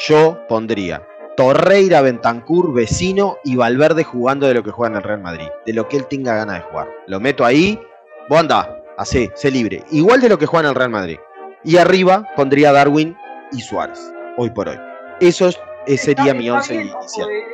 [0.09, 5.21] yo pondría Torreira, Bentancur, Vecino y Valverde jugando de lo que juega en el Real
[5.21, 6.89] Madrid, de lo que él tenga ganas de jugar.
[7.07, 7.81] Lo meto ahí,
[8.29, 9.85] vos andá, así, sé libre.
[9.93, 11.19] Igual de lo que juega en el Real Madrid.
[11.63, 13.17] Y arriba pondría Darwin
[13.53, 14.79] y Suárez, hoy por hoy.
[15.21, 17.29] Eso es- ese sería mi once inicial.
[17.31, 17.45] eh,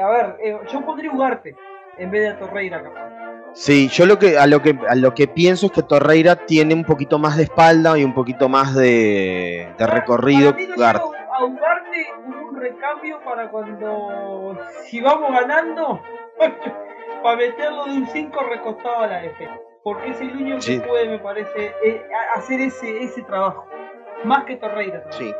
[0.00, 1.54] a ver, eh, yo pondría Ugarte
[1.98, 3.25] en vez de a Torreira capaz.
[3.56, 6.74] Sí, yo lo que a lo que a lo que pienso es que Torreira tiene
[6.74, 10.76] un poquito más de espalda y un poquito más de, de recorrido Para mí que
[10.78, 16.00] no a Ugarte un recambio para cuando, si vamos ganando,
[17.22, 19.54] para meterlo de un 5 recostado a la defensa.
[19.82, 20.78] Porque es el único Sí.
[20.80, 22.02] que puede, me parece, eh,
[22.34, 23.66] hacer ese, ese trabajo.
[24.24, 25.02] Más que Torreira.
[25.08, 25.34] también.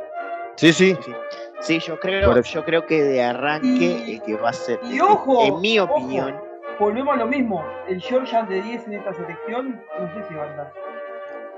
[0.57, 0.73] Sí.
[0.73, 1.13] Sí, sí.
[1.61, 5.45] Sí, yo creo, yo creo que de arranque el que va a ser, Y ojo,
[5.45, 6.39] en mi ojo, opinión,
[6.79, 7.65] volvemos a lo mismo.
[7.89, 10.73] El Georgian de 10 en esta selección, no sé si va a andar.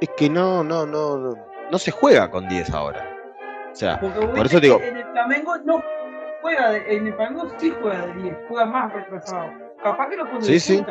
[0.01, 1.35] Es que no, no, no,
[1.71, 3.05] no, se juega con 10 ahora.
[3.73, 5.83] O sea, Porque por eso te digo, en el Flamengo no
[6.41, 9.51] juega, de- en el Flamengo sí juega de 10, juega más retrasado.
[9.83, 10.85] Capaz que lo pone Sí, de sí.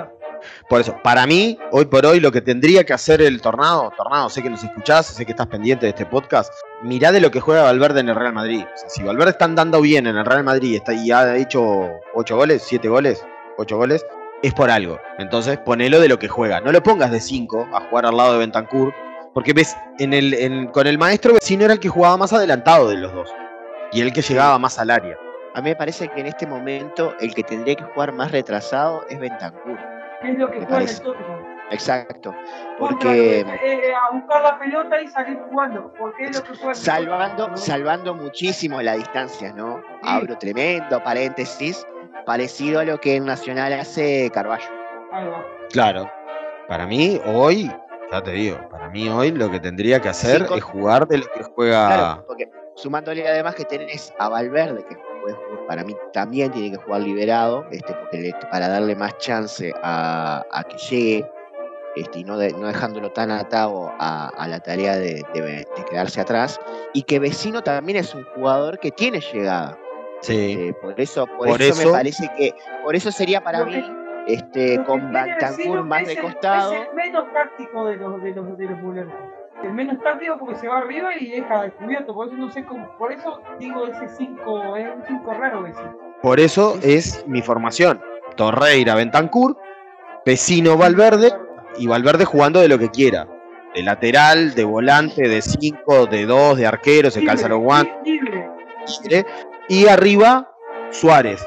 [0.70, 4.30] Por eso, para mí, hoy por hoy, lo que tendría que hacer el Tornado, Tornado,
[4.30, 7.42] sé que nos escuchás, sé que estás pendiente de este podcast, mirá de lo que
[7.42, 8.64] juega Valverde en el Real Madrid.
[8.64, 11.90] O sea, si Valverde está andando bien en el Real Madrid está, y ha hecho
[12.14, 13.26] 8 goles, 7 goles,
[13.58, 14.06] 8 goles,
[14.44, 15.00] es por algo.
[15.18, 16.60] Entonces, ponelo de lo que juega.
[16.62, 18.94] No lo pongas de 5 a jugar al lado de Bentancur,
[19.34, 22.90] porque ves, en el, en- con el maestro vecino era el que jugaba más adelantado
[22.90, 23.34] de los dos.
[23.92, 25.16] Y el que llegaba más al área.
[25.56, 29.06] a mí me parece que en este momento el que tendría que jugar más retrasado
[29.10, 29.78] es Bentancur.
[30.22, 30.90] ¿Qué es lo que juega el?
[31.72, 32.34] Exacto.
[32.80, 35.92] Porque eh, eh, a buscar la pelota y salir jugando.
[35.98, 37.58] Porque es lo que juega en el salvando, ¿no?
[37.58, 39.82] salvando muchísimo la distancia, ¿no?
[40.04, 41.86] Abro tremendo paréntesis,
[42.26, 44.66] parecido a lo que en Nacional hace Carballo.
[45.72, 46.10] Claro.
[46.68, 47.72] Para mí, hoy,
[48.12, 51.08] ya te digo, para mí hoy lo que tendría que hacer Sí, con- es jugar
[51.08, 51.88] de lo que juega.
[51.88, 54.98] Claro, porque sumándole además que tenés a Valverde, que
[55.68, 60.44] para mí también tiene que jugar liberado, este, porque le- para darle más chance a,
[60.52, 61.30] a que llegue,
[61.96, 65.86] este, y no, de- no dejándolo tan atado a, a la tarea de, de- de
[65.90, 66.60] quedarse atrás,
[66.94, 69.78] y que Vecino también es un jugador que tiene llegada.
[70.22, 70.58] Sí.
[70.70, 72.54] Eh, por eso, por, Por eso, eso- me parece que,
[72.84, 76.74] por eso sería para mí, que- este, con Bentancur más es de el- costado.
[76.74, 79.16] Es el menos táctico de los, de los, de los volantes.
[79.64, 82.14] El menos táctico porque se va arriba y deja descubierto.
[82.14, 82.88] Por eso no sé cómo.
[82.98, 84.76] Por eso digo ese 5.
[84.76, 85.80] Es un 5 raro ese.
[86.22, 88.00] Por eso es mi formación.
[88.36, 89.58] Torreira, Bentancur,
[90.26, 91.32] Vecino, Valverde
[91.78, 93.28] y Valverde jugando de lo que quiera.
[93.74, 97.94] De lateral, de volante, de 5, de 2, de arquero, se calza los guantes.
[98.04, 98.50] Libre.
[99.04, 99.26] libre.
[99.70, 100.50] Y arriba,
[100.92, 101.46] Suárez.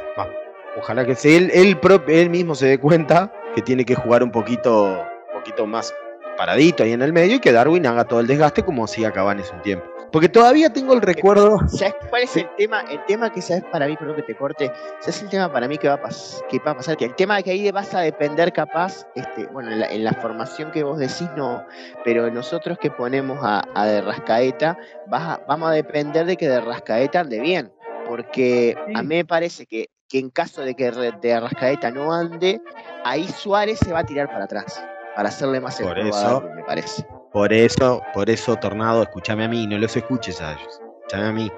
[0.79, 1.79] Ojalá que sea él, él,
[2.09, 4.85] él mismo se dé cuenta que tiene que jugar un poquito,
[5.33, 5.93] un poquito más
[6.37, 9.55] paradito ahí en el medio y que Darwin haga todo el desgaste como hacía hace
[9.55, 9.87] un tiempo.
[10.13, 11.59] Porque todavía tengo el recuerdo.
[11.69, 12.83] ¿Sabes cuál es el tema?
[12.91, 15.79] El tema que sabes para mí, perdón que te corte, ¿sabes el tema para mí
[15.79, 16.97] que va a, pas que va a pasar?
[16.97, 20.13] Que el tema que ahí vas a depender capaz, este, bueno, en la, en la
[20.15, 21.65] formación que vos decís no,
[22.05, 26.49] pero nosotros que ponemos a, a De Rascaeta, vas a- vamos a depender de que
[26.49, 27.73] De Rascaeta ande bien.
[28.11, 32.61] Porque a mí me parece que, que en caso de que De Rascaeta no ande,
[33.05, 36.65] ahí Suárez se va a tirar para atrás, para hacerle más el Por eso- me
[36.65, 37.07] parece.
[37.33, 40.81] Por eso, por eso, Tornado, escúchame a mí, no los escuches a ellos.
[41.03, 41.53] Escúchame a mí.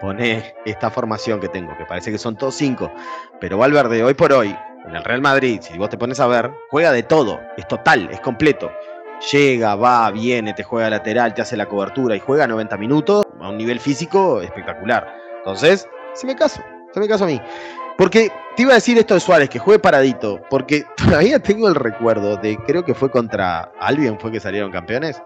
[0.00, 2.90] Pone esta formación que tengo, que parece que son todos cinco.
[3.40, 6.50] Pero Valverde, hoy por hoy, en el Real Madrid, si vos te pones a ver,
[6.70, 7.38] juega de todo.
[7.56, 8.72] Es total, es completo.
[9.32, 13.48] Llega, va, viene, te juega lateral, te hace la cobertura y juega 90 minutos a
[13.48, 15.27] un nivel físico espectacular.
[15.48, 17.40] Entonces, se me caso, se me caso a mí.
[17.96, 21.74] Porque te iba a decir esto de Suárez, que juegue paradito, porque todavía tengo el
[21.74, 25.20] recuerdo de, creo que fue contra Albion, fue que salieron campeones,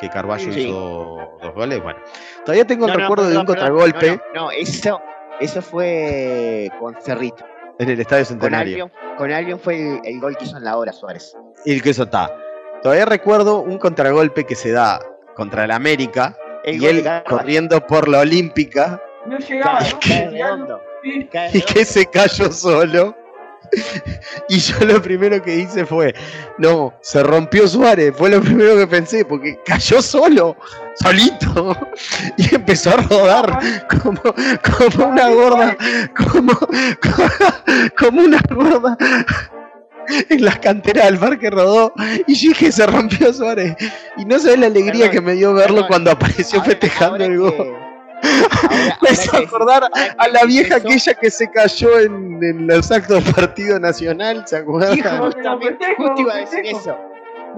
[0.00, 0.62] que Carballo Sí.
[0.68, 1.82] hizo dos goles.
[1.82, 1.98] Bueno,
[2.44, 5.00] todavía tengo el No, no, recuerdo de un perdón, contragolpe No, eso,
[5.40, 7.44] eso fue con Cerrito.
[7.78, 8.84] en el Estadio Con Centenario.
[8.84, 11.36] Albion, con Albion fue el, el gol que hizo en la hora Suárez.
[11.64, 12.34] Y el que eso está.
[12.82, 14.98] Todavía recuerdo un contragolpe que se da
[15.34, 19.86] contra el América El y él corriendo por la Olímpica No llegaba, ¿no?
[20.00, 20.80] cae Tirando- redondo.
[21.02, 21.28] Sí.
[21.32, 23.16] cae y que se cayó solo.
[24.48, 26.14] Y yo lo primero que hice fue,
[26.56, 30.56] no, se rompió Suárez, fue lo primero que pensé, porque cayó solo,
[30.94, 31.76] solito,
[32.38, 35.76] y empezó a rodar como, como una gorda,
[36.16, 36.52] como,
[37.98, 38.96] como una gorda
[40.30, 41.92] en las canteras del parque rodó,
[42.26, 43.76] y yo dije, se rompió Suárez,
[44.16, 45.88] y no sabes la alegría Perdón, que me dio verlo perdón.
[45.88, 47.76] cuando apareció festejando el gol.
[48.22, 52.90] Ahora- Me hizo acordar a la vieja eso, aquella que se cayó en, en los
[52.90, 55.20] actos del Partido Nacional, ¿se acuerdan?
[55.20, 56.96] Justamente, justo iba a decir eso.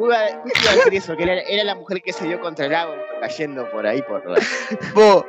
[0.01, 2.75] Justo iba a decir eso, que era, era la mujer que se dio contra el
[2.75, 4.41] agua cayendo por ahí por la-
[4.95, 5.25] Vos,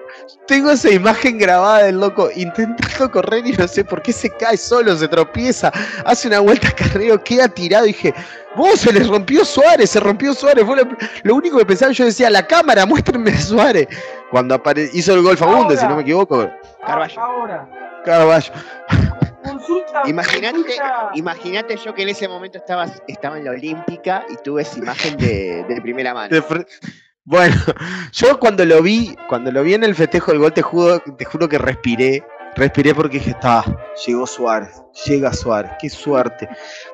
[0.48, 4.56] tengo esa imagen grabada del loco intentando correr y no sé por qué se cae
[4.58, 5.72] solo, se tropieza,
[6.06, 8.14] hace una vuelta a carrero, queda tirado y dije,
[8.56, 10.84] vos se le rompió Suárez, se rompió Suárez, fue lo,
[11.24, 13.88] lo único que pensaba, yo decía, la cámara, muéstrenme a Suárez.
[14.30, 16.50] Cuando apare- hizo el gol Fagundes, si no me equivoco,
[16.86, 17.20] Carvalho.
[17.22, 17.68] Ahora,
[18.06, 18.52] Carvalho.
[19.62, 20.02] Consulta.
[20.06, 20.78] Imagínate,
[21.13, 25.17] imagínate yo que en ese momento estaba, estaba en la Olímpica y tuve esa imagen
[25.17, 26.36] de, de primera mano.
[27.24, 27.56] Bueno,
[28.12, 31.26] yo cuando lo vi, cuando lo vi en el festejo del gol, te juro, te
[31.26, 32.24] juro que respiré.
[32.54, 33.63] Respiré porque dije, está,
[34.06, 36.50] llegó Suárez, llega Suárez, qué suerte.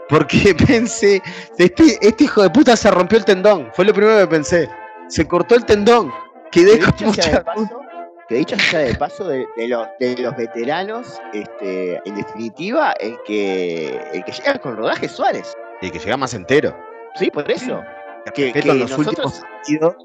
[0.08, 1.20] Porque pensé,
[1.58, 4.70] este, este hijo de puta se rompió el tendón, fue lo primero que pensé.
[5.08, 6.14] Se cortó el tendón,
[6.52, 7.44] quedé Que con mucha...
[7.44, 7.82] paso,
[8.28, 13.18] que dicho sea de paso de, de los, de los veteranos, este, en definitiva, el
[13.26, 15.54] que, el que llega con rodaje es Suárez.
[15.82, 16.78] Y que llega más entero.
[17.16, 17.82] Sí, por eso.
[18.34, 19.96] Que, que en los nosotros, últimos partidos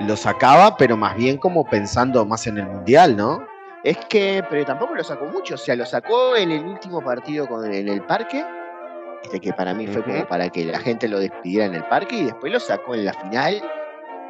[0.00, 3.46] lo sacaba, pero más bien como pensando más en el mundial, ¿no?
[3.86, 7.46] es que, pero tampoco lo sacó mucho, o sea, lo sacó en el último partido
[7.46, 8.44] con, en el parque,
[9.22, 12.16] este que para mí fue como para que la gente lo despidiera en el parque
[12.16, 13.62] y después lo sacó en la final,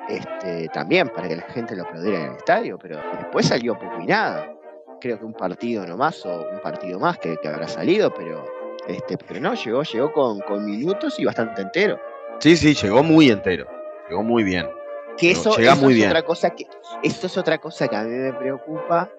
[0.09, 4.01] este, también para que la gente lo aplaudiera en el estadio, pero después salió poco
[4.01, 4.53] y nada.
[5.01, 8.45] Creo que un partido nomás o un partido más que, que habrá salido, pero
[8.89, 11.99] este, pero no, llegó, llegó con, con minutos y bastante entero.
[12.39, 13.67] Sí, sí, llegó muy entero,
[14.09, 14.69] llegó muy bien.
[15.17, 16.11] Que eso, llega eso muy es bien.
[16.11, 16.67] otra cosa que
[17.03, 19.11] esto es otra cosa que a mí me preocupa,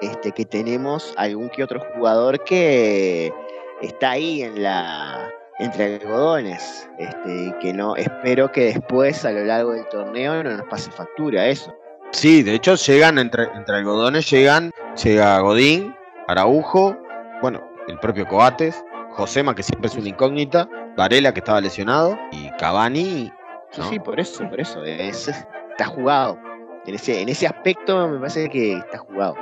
[0.00, 3.32] este, que tenemos algún que otro jugador que
[3.80, 5.30] está ahí en la
[5.62, 10.50] entre algodones, este, y que no espero que después a lo largo del torneo no
[10.56, 11.74] nos pase factura eso.
[12.12, 14.70] Sí, de hecho llegan entre, entre algodones, llegan,
[15.02, 15.94] llega Godín,
[16.28, 16.96] Araujo,
[17.40, 22.50] bueno, el propio Coates, Josema, que siempre es una incógnita, Varela, que estaba lesionado, y
[22.58, 23.32] Cavani,
[23.70, 26.38] sí, por eso, por eso, es- está jugado.
[26.84, 29.36] En ese, en ese aspecto me parece que está jugado.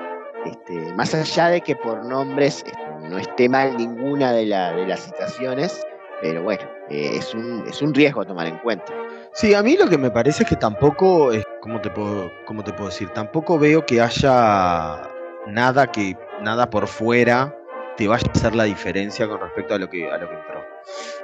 [0.44, 2.78] Este, más allá de que por nombres este,
[3.08, 5.84] no esté mal ninguna de, la- de las citaciones,
[6.20, 8.92] pero bueno, eh, es, un, es un riesgo a tomar en cuenta.
[9.32, 12.64] Sí, a mí lo que me parece es que tampoco, es, ¿cómo, te puedo, ¿cómo
[12.64, 13.08] te puedo decir?
[13.10, 15.08] Tampoco veo que haya
[15.46, 17.56] nada que, nada por fuera
[17.96, 20.64] te vaya a hacer la diferencia con respecto a lo que, a lo que entró.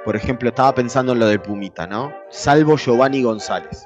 [0.05, 2.13] Por ejemplo, estaba pensando en lo del Pumita, ¿no?
[2.29, 3.83] Salvo Giovanni González.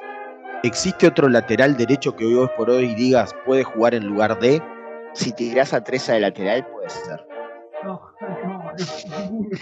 [0.64, 4.62] ¿Existe otro lateral derecho que hoy por hoy digas puede jugar en lugar de?
[5.14, 7.26] Si tirás a Treza de lateral, puede ser.
[7.84, 8.00] No,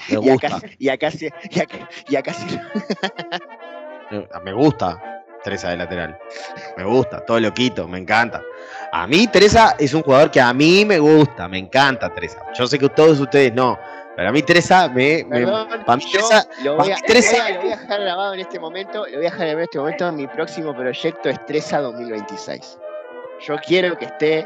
[0.09, 2.59] Me Y gusta, acá, y acá, sí- y acá, y acá sí-
[4.11, 6.17] eh, me gusta Teresa de lateral.
[6.77, 8.41] Me gusta, todo loquito, me encanta.
[8.91, 12.43] A mí Teresa es un jugador que a mí me gusta, me encanta Teresa.
[12.57, 13.79] Yo sé que todos ustedes no,
[14.17, 15.23] pero a mí Teresa me...
[15.23, 17.71] me- Perdón, para mí Teresa, lo para voy, a, Teresa- lo voy a- lo voy
[17.71, 18.97] a dejar grabado en este momento.
[19.05, 20.11] Lo voy a dejar grabado en este momento.
[20.11, 22.77] Mi próximo proyecto es Treza 2026.
[23.47, 24.45] yo quiero que esté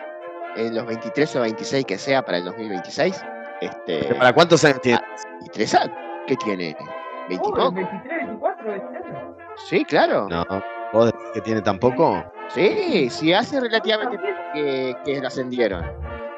[0.55, 3.19] en los 23 o 26 que sea para el 2026.
[3.65, 4.99] Este, ¿Para cuántos años tiene?
[5.39, 5.97] 23 años.
[6.27, 6.75] ¿Qué tiene?
[6.75, 6.83] ¿20
[7.29, 7.71] y Oh, poco?
[7.71, 9.37] 23, 24, este año.
[9.69, 10.27] Sí, claro.
[10.29, 10.43] No,
[10.91, 12.23] ¿vos decís que tiene tan poco?
[12.49, 14.17] Sí, sí, hace relativamente
[14.53, 15.83] que, que lo ascendieron.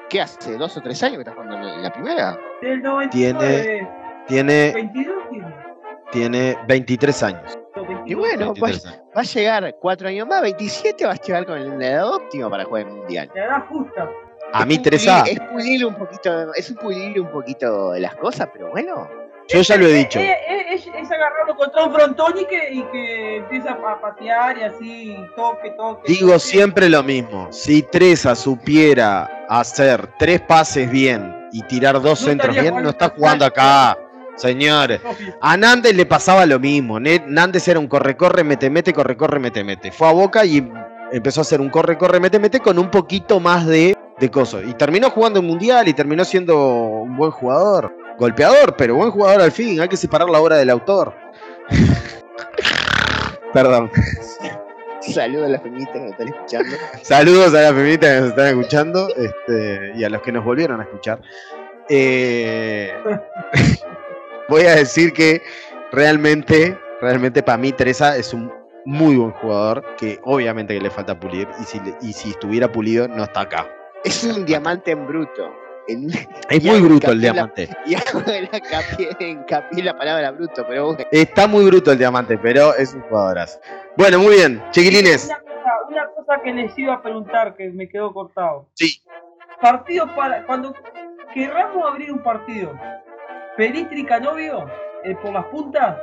[0.09, 0.57] ¿Qué hace?
[0.57, 2.38] ¿Dos o tres años que está jugando en la primera?
[2.61, 3.09] Del 99.
[3.09, 3.89] Tiene,
[4.27, 5.55] tiene, 22 tiene.
[6.11, 7.59] tiene 23 años.
[8.05, 9.01] Y bueno, 23 pues años.
[9.17, 12.63] va a llegar cuatro años más, 27 va a llegar con la edad óptima para
[12.65, 13.31] jugar el mundial.
[13.35, 14.09] La edad justa.
[14.53, 18.15] A mí Es Teresa, Es pulirle un poquito, es un pulirle un poquito de las
[18.15, 19.08] cosas, pero bueno.
[19.49, 20.19] yo ya lo he dicho.
[20.19, 20.27] Es,
[20.71, 25.17] es- es agarrarlo contra un frontón y que, y que empieza a patear y así,
[25.36, 26.12] toque, toque.
[26.12, 26.39] Digo toque.
[26.39, 27.47] siempre lo mismo.
[27.51, 33.10] Si Teresa supiera hacer tres pases bien y tirar dos No centros bien, no está
[33.10, 33.97] con jugando acá.
[34.36, 34.99] Señores,
[35.41, 36.99] a Nández le pasaba lo mismo.
[36.99, 39.91] Nández era un corre-corre, mete-mete, corre-corre, mete-mete.
[39.91, 40.67] Fue a Boca y
[41.13, 44.62] empezó a hacer un corre-corre, mete-mete con un poquito más de, de coso.
[44.62, 47.95] Y terminó jugando el Mundial y terminó siendo un buen jugador.
[48.17, 49.80] Golpeador, pero buen jugador al fin.
[49.82, 51.13] Hay que separar la obra del autor.
[53.54, 53.91] Perdón.
[55.01, 56.75] Saludos a las feministas que nos están escuchando.
[57.01, 60.80] Saludos a las feministas que nos están escuchando este, y a los que nos volvieron
[60.80, 61.21] a escuchar.
[61.89, 62.93] Eh,
[64.49, 65.41] voy a decir que
[65.91, 68.51] realmente, realmente para mí Teresa es un
[68.86, 73.08] muy buen jugador que obviamente que le falta pulir y si, y si estuviera pulido
[73.08, 73.67] no está acá.
[74.06, 75.54] Es un diamante en bruto.
[75.88, 76.10] En-
[76.50, 77.70] Es muy bruto el la- diamante.
[77.86, 81.04] Y hago hincapié, hincapié en la palabra bruto, pero bueno.
[81.12, 83.60] Está muy bruto el diamante, pero es un jugadorazo.
[83.98, 85.26] Bueno, muy bien, chiquilines.
[85.26, 88.68] Una cosa, una cosa que les iba a preguntar que me quedó cortado.
[88.74, 89.02] Sí.
[89.62, 90.46] Partido para.
[90.46, 90.74] Cuando
[91.34, 92.74] querramos abrir un partido,
[93.58, 94.65] ¿Pelistri Canovio?
[95.04, 95.98] eh, por las puntas?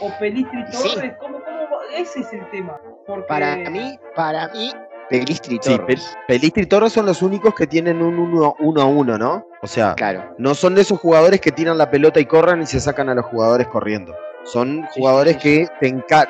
[0.00, 0.94] ¿O Pelistri Sí.
[0.94, 1.14] Torres?
[1.20, 2.80] ¿Cómo, cómo, ese es el tema.
[3.06, 4.72] Porque Para mí, para mí,
[5.08, 6.04] Pelistri Sí, Torres.
[6.26, 9.46] Pe- Pelistri y Torres son los únicos que tienen un 1 uno, a uno, ¿no?
[9.62, 10.34] O sea, Claro.
[10.38, 13.14] no son de esos jugadores que tiran la pelota y corran y se sacan a
[13.14, 14.14] los jugadores corriendo.
[14.44, 15.68] Son jugadores que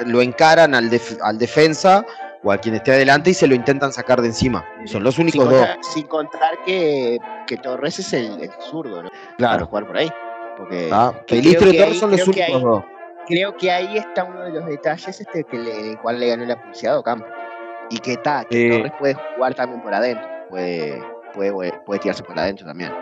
[0.06, 2.04] lo encaran al, def- al defensa
[2.42, 4.64] o a quien esté adelante y se lo intentan sacar de encima.
[4.84, 5.66] Son los Sin únicos dos.
[5.92, 9.10] sin contar que, que Torres es el, el zurdo, ¿no?
[9.10, 9.66] Para Claro.
[9.66, 10.10] jugar por ahí.
[10.56, 10.88] Porque
[11.26, 12.84] que Pelistri y Torres ahí- son los únicos ahí- dos.
[13.26, 16.44] Creo que ahí está uno de los detalles este que le, el cual le ganó
[16.44, 17.26] la publicidad a Ocampo.
[17.90, 18.78] Y que está, que Eh.
[18.78, 20.26] Torres puede jugar también por adentro.
[20.50, 21.02] Puede,
[21.34, 22.92] puede, puede tirarse por adentro también.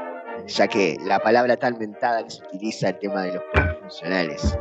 [0.46, 3.42] Ya que la palabra tan mentada que se utiliza el tema de los
[3.80, 4.58] funcionales.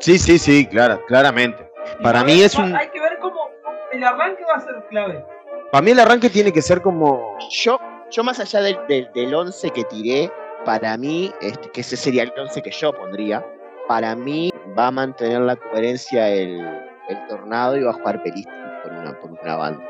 [0.00, 1.70] Sí, sí, sí, claro, claramente.
[2.02, 2.74] Para mí es un.
[2.74, 3.50] Hay que ver cómo
[3.92, 5.24] el arranque va a ser clave.
[5.70, 7.36] Para mí el arranque tiene que ser como.
[7.50, 7.78] Yo,
[8.10, 10.32] yo más allá del, del, del 11 que tiré,
[10.64, 13.44] para mí, este, que ese sería el 11 que yo pondría,
[13.86, 16.60] para mí va a mantener la coherencia el,
[17.08, 19.82] el tornado y va a jugar Pelistri por una, por una banda.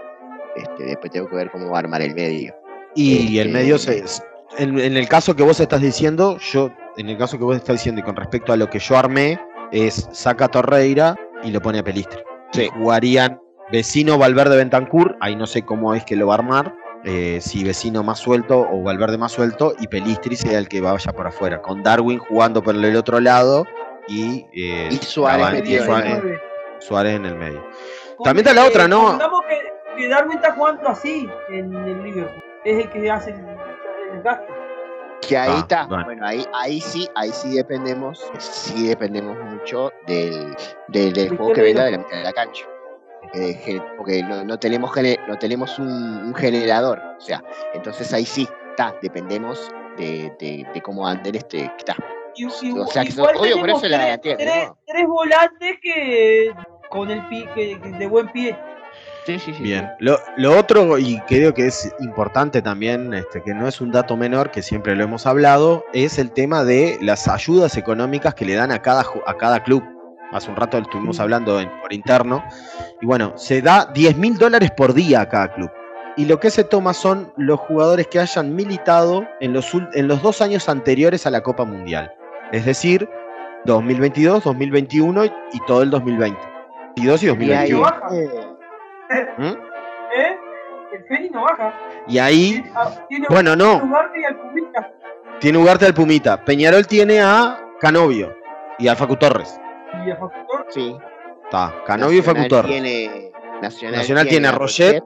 [0.57, 2.55] Este, después tengo que ver cómo va a armar el medio.
[2.95, 4.05] Y el Este, medio se.
[4.59, 6.71] En, en el caso que vos estás diciendo, yo.
[6.97, 9.39] En el caso que vos estás diciendo y con respecto a lo que yo armé,
[9.71, 12.19] es saca a Torreira y lo pone a Pelistri.
[12.53, 12.69] Sí.
[12.77, 16.75] Jugarían vecino Valverde Bentancur, ahí no sé cómo es que lo va a armar.
[17.05, 21.13] eh, si vecino más suelto o Valverde más suelto y Pelistri sea el que vaya
[21.13, 23.65] por afuera, con Darwin jugando por el otro lado
[24.09, 26.39] y, eh, Y Suárez Cavani-.
[26.81, 27.65] Suárez en el medio.
[28.25, 29.13] También está la otra, ¿no?
[29.15, 32.43] Digamos que, que Darwin está jugando así en el Liverpool.
[32.65, 33.47] Es el que hace el,
[34.15, 34.53] el gasto.
[35.27, 35.87] Que ahí Ah, está.
[35.87, 36.05] bueno.
[36.07, 40.57] Bueno, ahí, ahí sí, ahí sí dependemos, sí dependemos mucho del,
[40.89, 42.65] del, del juego que venga de la mitad de la cancha.
[43.97, 44.91] Porque, no, no tenemos
[45.29, 47.01] no tenemos un, un generador.
[47.19, 47.43] O sea,
[47.75, 51.97] entonces ahí sí, está, dependemos de, de, de cómo ande este que está.
[52.35, 54.79] Y, y- O sea, que son- obvio, por eso la tres, delantera, tres- ¿no?
[54.87, 56.55] tres volantes que
[56.91, 58.57] con el pie, que, de buen pie.
[59.25, 59.63] Sí, sí, sí.
[59.63, 63.93] Bien, lo, lo otro, y creo que es importante también, este, que no es un
[63.93, 68.45] dato menor, que siempre lo hemos hablado, es el tema de las ayudas económicas que
[68.45, 69.83] le dan a cada, a cada club.
[70.33, 72.43] Hace un rato estuvimos hablando en- por interno.
[73.01, 75.71] Y bueno, se da 10 mil dólares por día a cada club.
[76.17, 80.09] Y lo que se toma son los jugadores que hayan militado en los, ul- en
[80.09, 82.13] los dos años anteriores a la Copa Mundial.
[82.53, 83.09] Es decir,
[83.65, 86.39] 2022, 2021 y, y todo el 2020.
[86.97, 87.81] 22 y Y ahí, 2021.
[87.83, 88.09] baja.
[88.13, 88.29] eh.
[90.17, 90.37] ¿Eh?
[90.93, 91.75] El Feli no baja.
[92.09, 93.73] Y ahí Ah, Tiene Bueno, no.
[93.73, 94.93] a Ugarte y al Pumita.
[95.41, 96.45] Tiene Ugarte al Pumita.
[96.45, 98.35] Peñarol tiene a Canovio
[98.79, 99.59] y a Facu Torres.
[100.07, 100.67] Y a Factor.
[100.69, 100.97] sí.
[101.45, 102.71] Está, Canovio y Facu Nacional Torres.
[102.83, 105.03] Tiene, Nacional, Nacional tiene a Roget,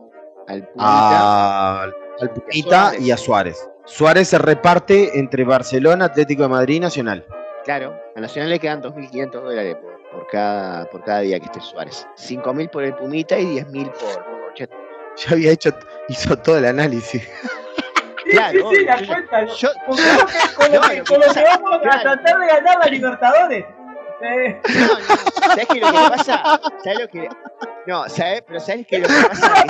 [0.46, 3.00] al Pumita, A, al Pumita Suárez.
[3.00, 3.70] y a Suárez.
[3.86, 7.24] Suárez se reparte entre Barcelona, Atlético de Madrid y Nacional.
[7.64, 11.60] Claro, a Nacional le quedan 2.500 dólares por, por cada, por cada día que esté
[11.60, 12.06] Suárez.
[12.16, 14.70] 5.000 por el Pumita y 10.000 por, por Rochet.
[15.16, 15.70] ya había hecho,
[16.08, 17.22] hizo todo el análisis.
[18.24, 19.44] Sí, Claro, sí, sí, la yo- cuenta.
[19.44, 22.46] yo- Con lo que- con lo No, que- lo con lo que a tratar de
[22.46, 23.64] ganar la Libertadores.
[24.22, 25.04] Eh, No, no,
[25.48, 26.60] ¿Sabes qué es lo que pasa?
[26.82, 27.28] ¿Sabes lo que.?
[27.86, 28.42] No, ¿sabes?
[28.46, 29.64] Pero ¿sabes qué es lo que pasa?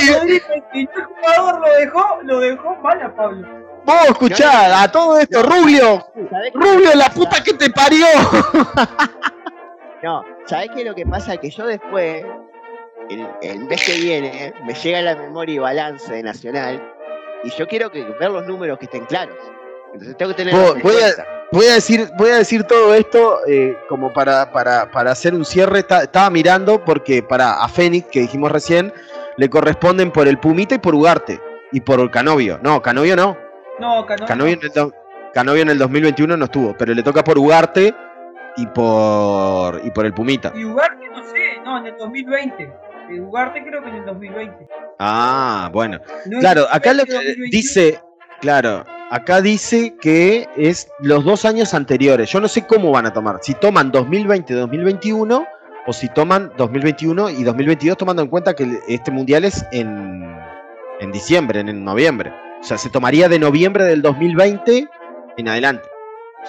[0.00, 0.20] yo-
[0.72, 3.69] el jugador lo dejó, lo dejó mal a Pablo.
[3.84, 8.06] Vos escuchá, a todo esto, Rubio, ¿sabés Rubio, la puta que te parió.
[10.02, 11.36] No, ¿sabes qué es lo que pasa?
[11.36, 12.24] Que yo después,
[13.10, 16.82] el, el mes que viene, me llega la memoria y balance de Nacional
[17.44, 19.36] y yo quiero que ver los números que estén claros.
[19.92, 20.54] Entonces tengo que tener.
[20.54, 24.88] Voy- voy a- Voy a decir, voy a decir todo esto eh, como para, para,
[24.92, 25.82] para hacer un cierre.
[25.82, 28.92] Ta- estaba mirando porque para a Fénix, que dijimos recién,
[29.36, 31.40] le corresponden por el Pumita y por Ugarte.
[31.72, 32.60] Y por Canovio.
[32.62, 33.36] No, Canovio no.
[33.80, 34.26] No, Cano.
[34.26, 34.92] Canovio en, el do-
[35.34, 37.94] Canovio en el 2021 no estuvo, pero le toca por Ugarte
[38.56, 40.52] y por, y por el Pumita.
[40.54, 42.62] Y Ugarte, no sé, no, en el 2020.
[43.10, 44.68] Eh, Ugarte creo que en el 2020.
[44.98, 45.98] Ah, bueno.
[46.26, 47.48] No Claro, acá lo que 2021.
[47.50, 48.00] dice,
[48.40, 52.30] claro, acá dice que es los dos años anteriores.
[52.30, 55.46] Yo no sé cómo van a tomar, si toman 2020-2021
[55.86, 60.36] o si toman 2021 y 2022 tomando en cuenta que el- este mundial es en,
[61.00, 62.32] en diciembre, en, en noviembre.
[62.60, 64.88] O sea, se tomaría de noviembre del 2020
[65.36, 65.88] en adelante.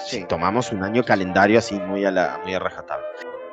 [0.05, 3.05] Si tomamos un año calendario así muy a la muy a rajatabla.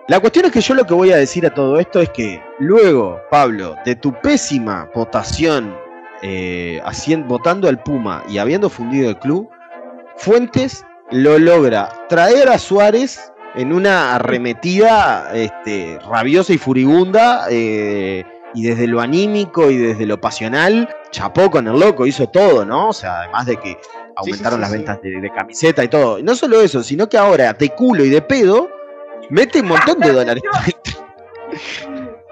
[0.08, 2.42] La cuestión es que yo lo que voy a decir a todo esto es que
[2.58, 5.76] luego, Pablo, de tu pésima votación
[6.22, 9.50] eh, hacien- votando al Puma y habiendo fundido el club,
[10.16, 18.24] Fuentes lo logra traer a Suárez en una arremetida este, rabiosa y furibunda eh,
[18.54, 22.88] y desde lo anímico y desde lo pasional, chapó con el loco, hizo todo, ¿no?
[22.88, 23.76] O sea, además de que
[24.16, 24.76] aumentaron sí, las sí.
[24.76, 26.18] ventas de, de camiseta y todo.
[26.18, 28.70] Y no solo eso, sino que ahora de culo y de pedo
[29.30, 30.42] mete un montón de dólares.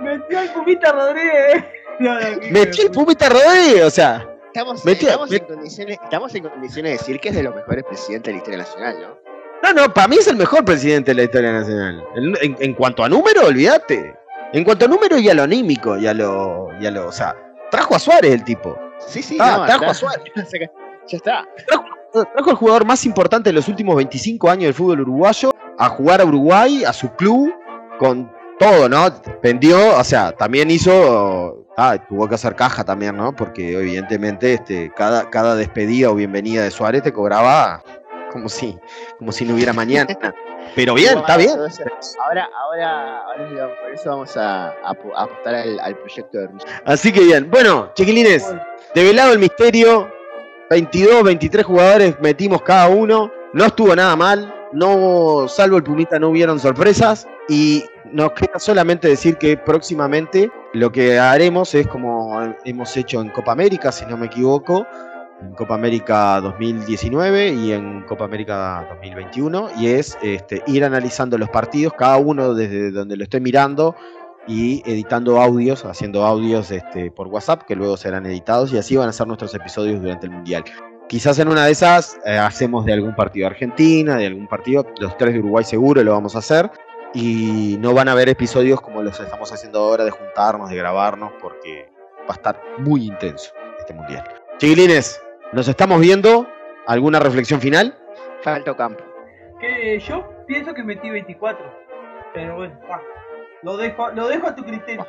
[0.00, 1.64] Metió el Pumita Rodríguez.
[1.98, 4.28] No, no, qué Metió el Pumita Rodríguez, o sea.
[4.48, 7.54] Estamos, Metió- estamos, met- en condiciones, estamos en condiciones de decir que es de los
[7.54, 9.18] mejores presidentes de la historia nacional, ¿no?
[9.62, 12.04] No, no, para mí es el mejor presidente de la historia nacional.
[12.14, 14.14] En, en- en cuanto a número, olvídate.
[14.56, 17.08] En cuanto a número y a lo anímico, y a lo, y a lo.
[17.08, 17.36] O sea,
[17.70, 18.76] trajo a Suárez el tipo.
[19.06, 20.32] Sí, sí, Ah, no, trajo está- a Suárez.
[21.06, 21.44] ya está.
[22.12, 26.22] Trajo al jugador más importante de los últimos 25 años del fútbol uruguayo a jugar
[26.22, 27.52] a Uruguay, a su club,
[27.98, 29.08] con todo, ¿no?
[29.42, 31.66] Vendió, o sea, también hizo.
[31.76, 33.36] Ah, tuvo que hacer caja también, ¿no?
[33.36, 37.82] Porque evidentemente este, cada, cada despedida o bienvenida de Suárez te cobraba
[38.32, 38.78] como si,
[39.18, 40.06] como si no hubiera mañana.
[40.74, 41.50] Pero bien, está bien.
[42.26, 46.46] Ahora, ahora, ahora por eso vamos a, a apo- a apostar al, al proyecto de
[46.48, 46.82] Rusia.
[46.84, 47.50] Así que bien.
[47.50, 48.54] Bueno, chiquilines,
[48.94, 50.10] develado el misterio.
[50.68, 53.30] 22, 23 jugadores metimos cada uno.
[53.52, 54.52] No estuvo nada mal.
[54.72, 57.26] No, salvo el Pumita, no hubieron sorpresas.
[57.48, 63.28] Y nos queda solamente decir que próximamente lo que haremos es como hemos hecho en
[63.30, 64.86] Copa América, si no me equivoco.
[65.42, 69.68] En Copa América 2019 y en Copa América 2021.
[69.78, 73.94] Y es este, ir analizando los partidos, cada uno desde donde lo esté mirando
[74.46, 79.08] y editando audios, haciendo audios este, por WhatsApp que luego serán editados y así van
[79.08, 80.64] a ser nuestros episodios durante el Mundial.
[81.08, 84.86] Quizás en una de esas eh, hacemos de algún partido de Argentina, de algún partido,
[85.00, 86.70] los tres de Uruguay seguro lo vamos a hacer
[87.14, 91.32] y no van a haber episodios como los estamos haciendo ahora de juntarnos, de grabarnos,
[91.40, 91.88] porque
[92.28, 94.24] va a estar muy intenso este Mundial.
[94.58, 95.20] Chiquilines,
[95.52, 96.46] nos estamos viendo.
[96.86, 97.96] ¿Alguna reflexión final?
[98.42, 99.02] Falta campo.
[99.60, 101.64] Que yo pienso que metí 24.
[102.34, 103.00] Pero bueno, ah,
[103.62, 105.06] lo, dejo, lo dejo a tu criterio.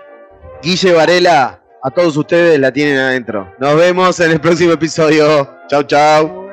[0.61, 3.53] Guille Varela, a todos ustedes la tienen adentro.
[3.59, 5.47] Nos vemos en el próximo episodio.
[5.67, 6.49] Chau, chau.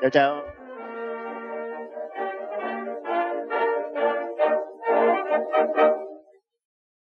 [0.00, 0.47] Chao, chao.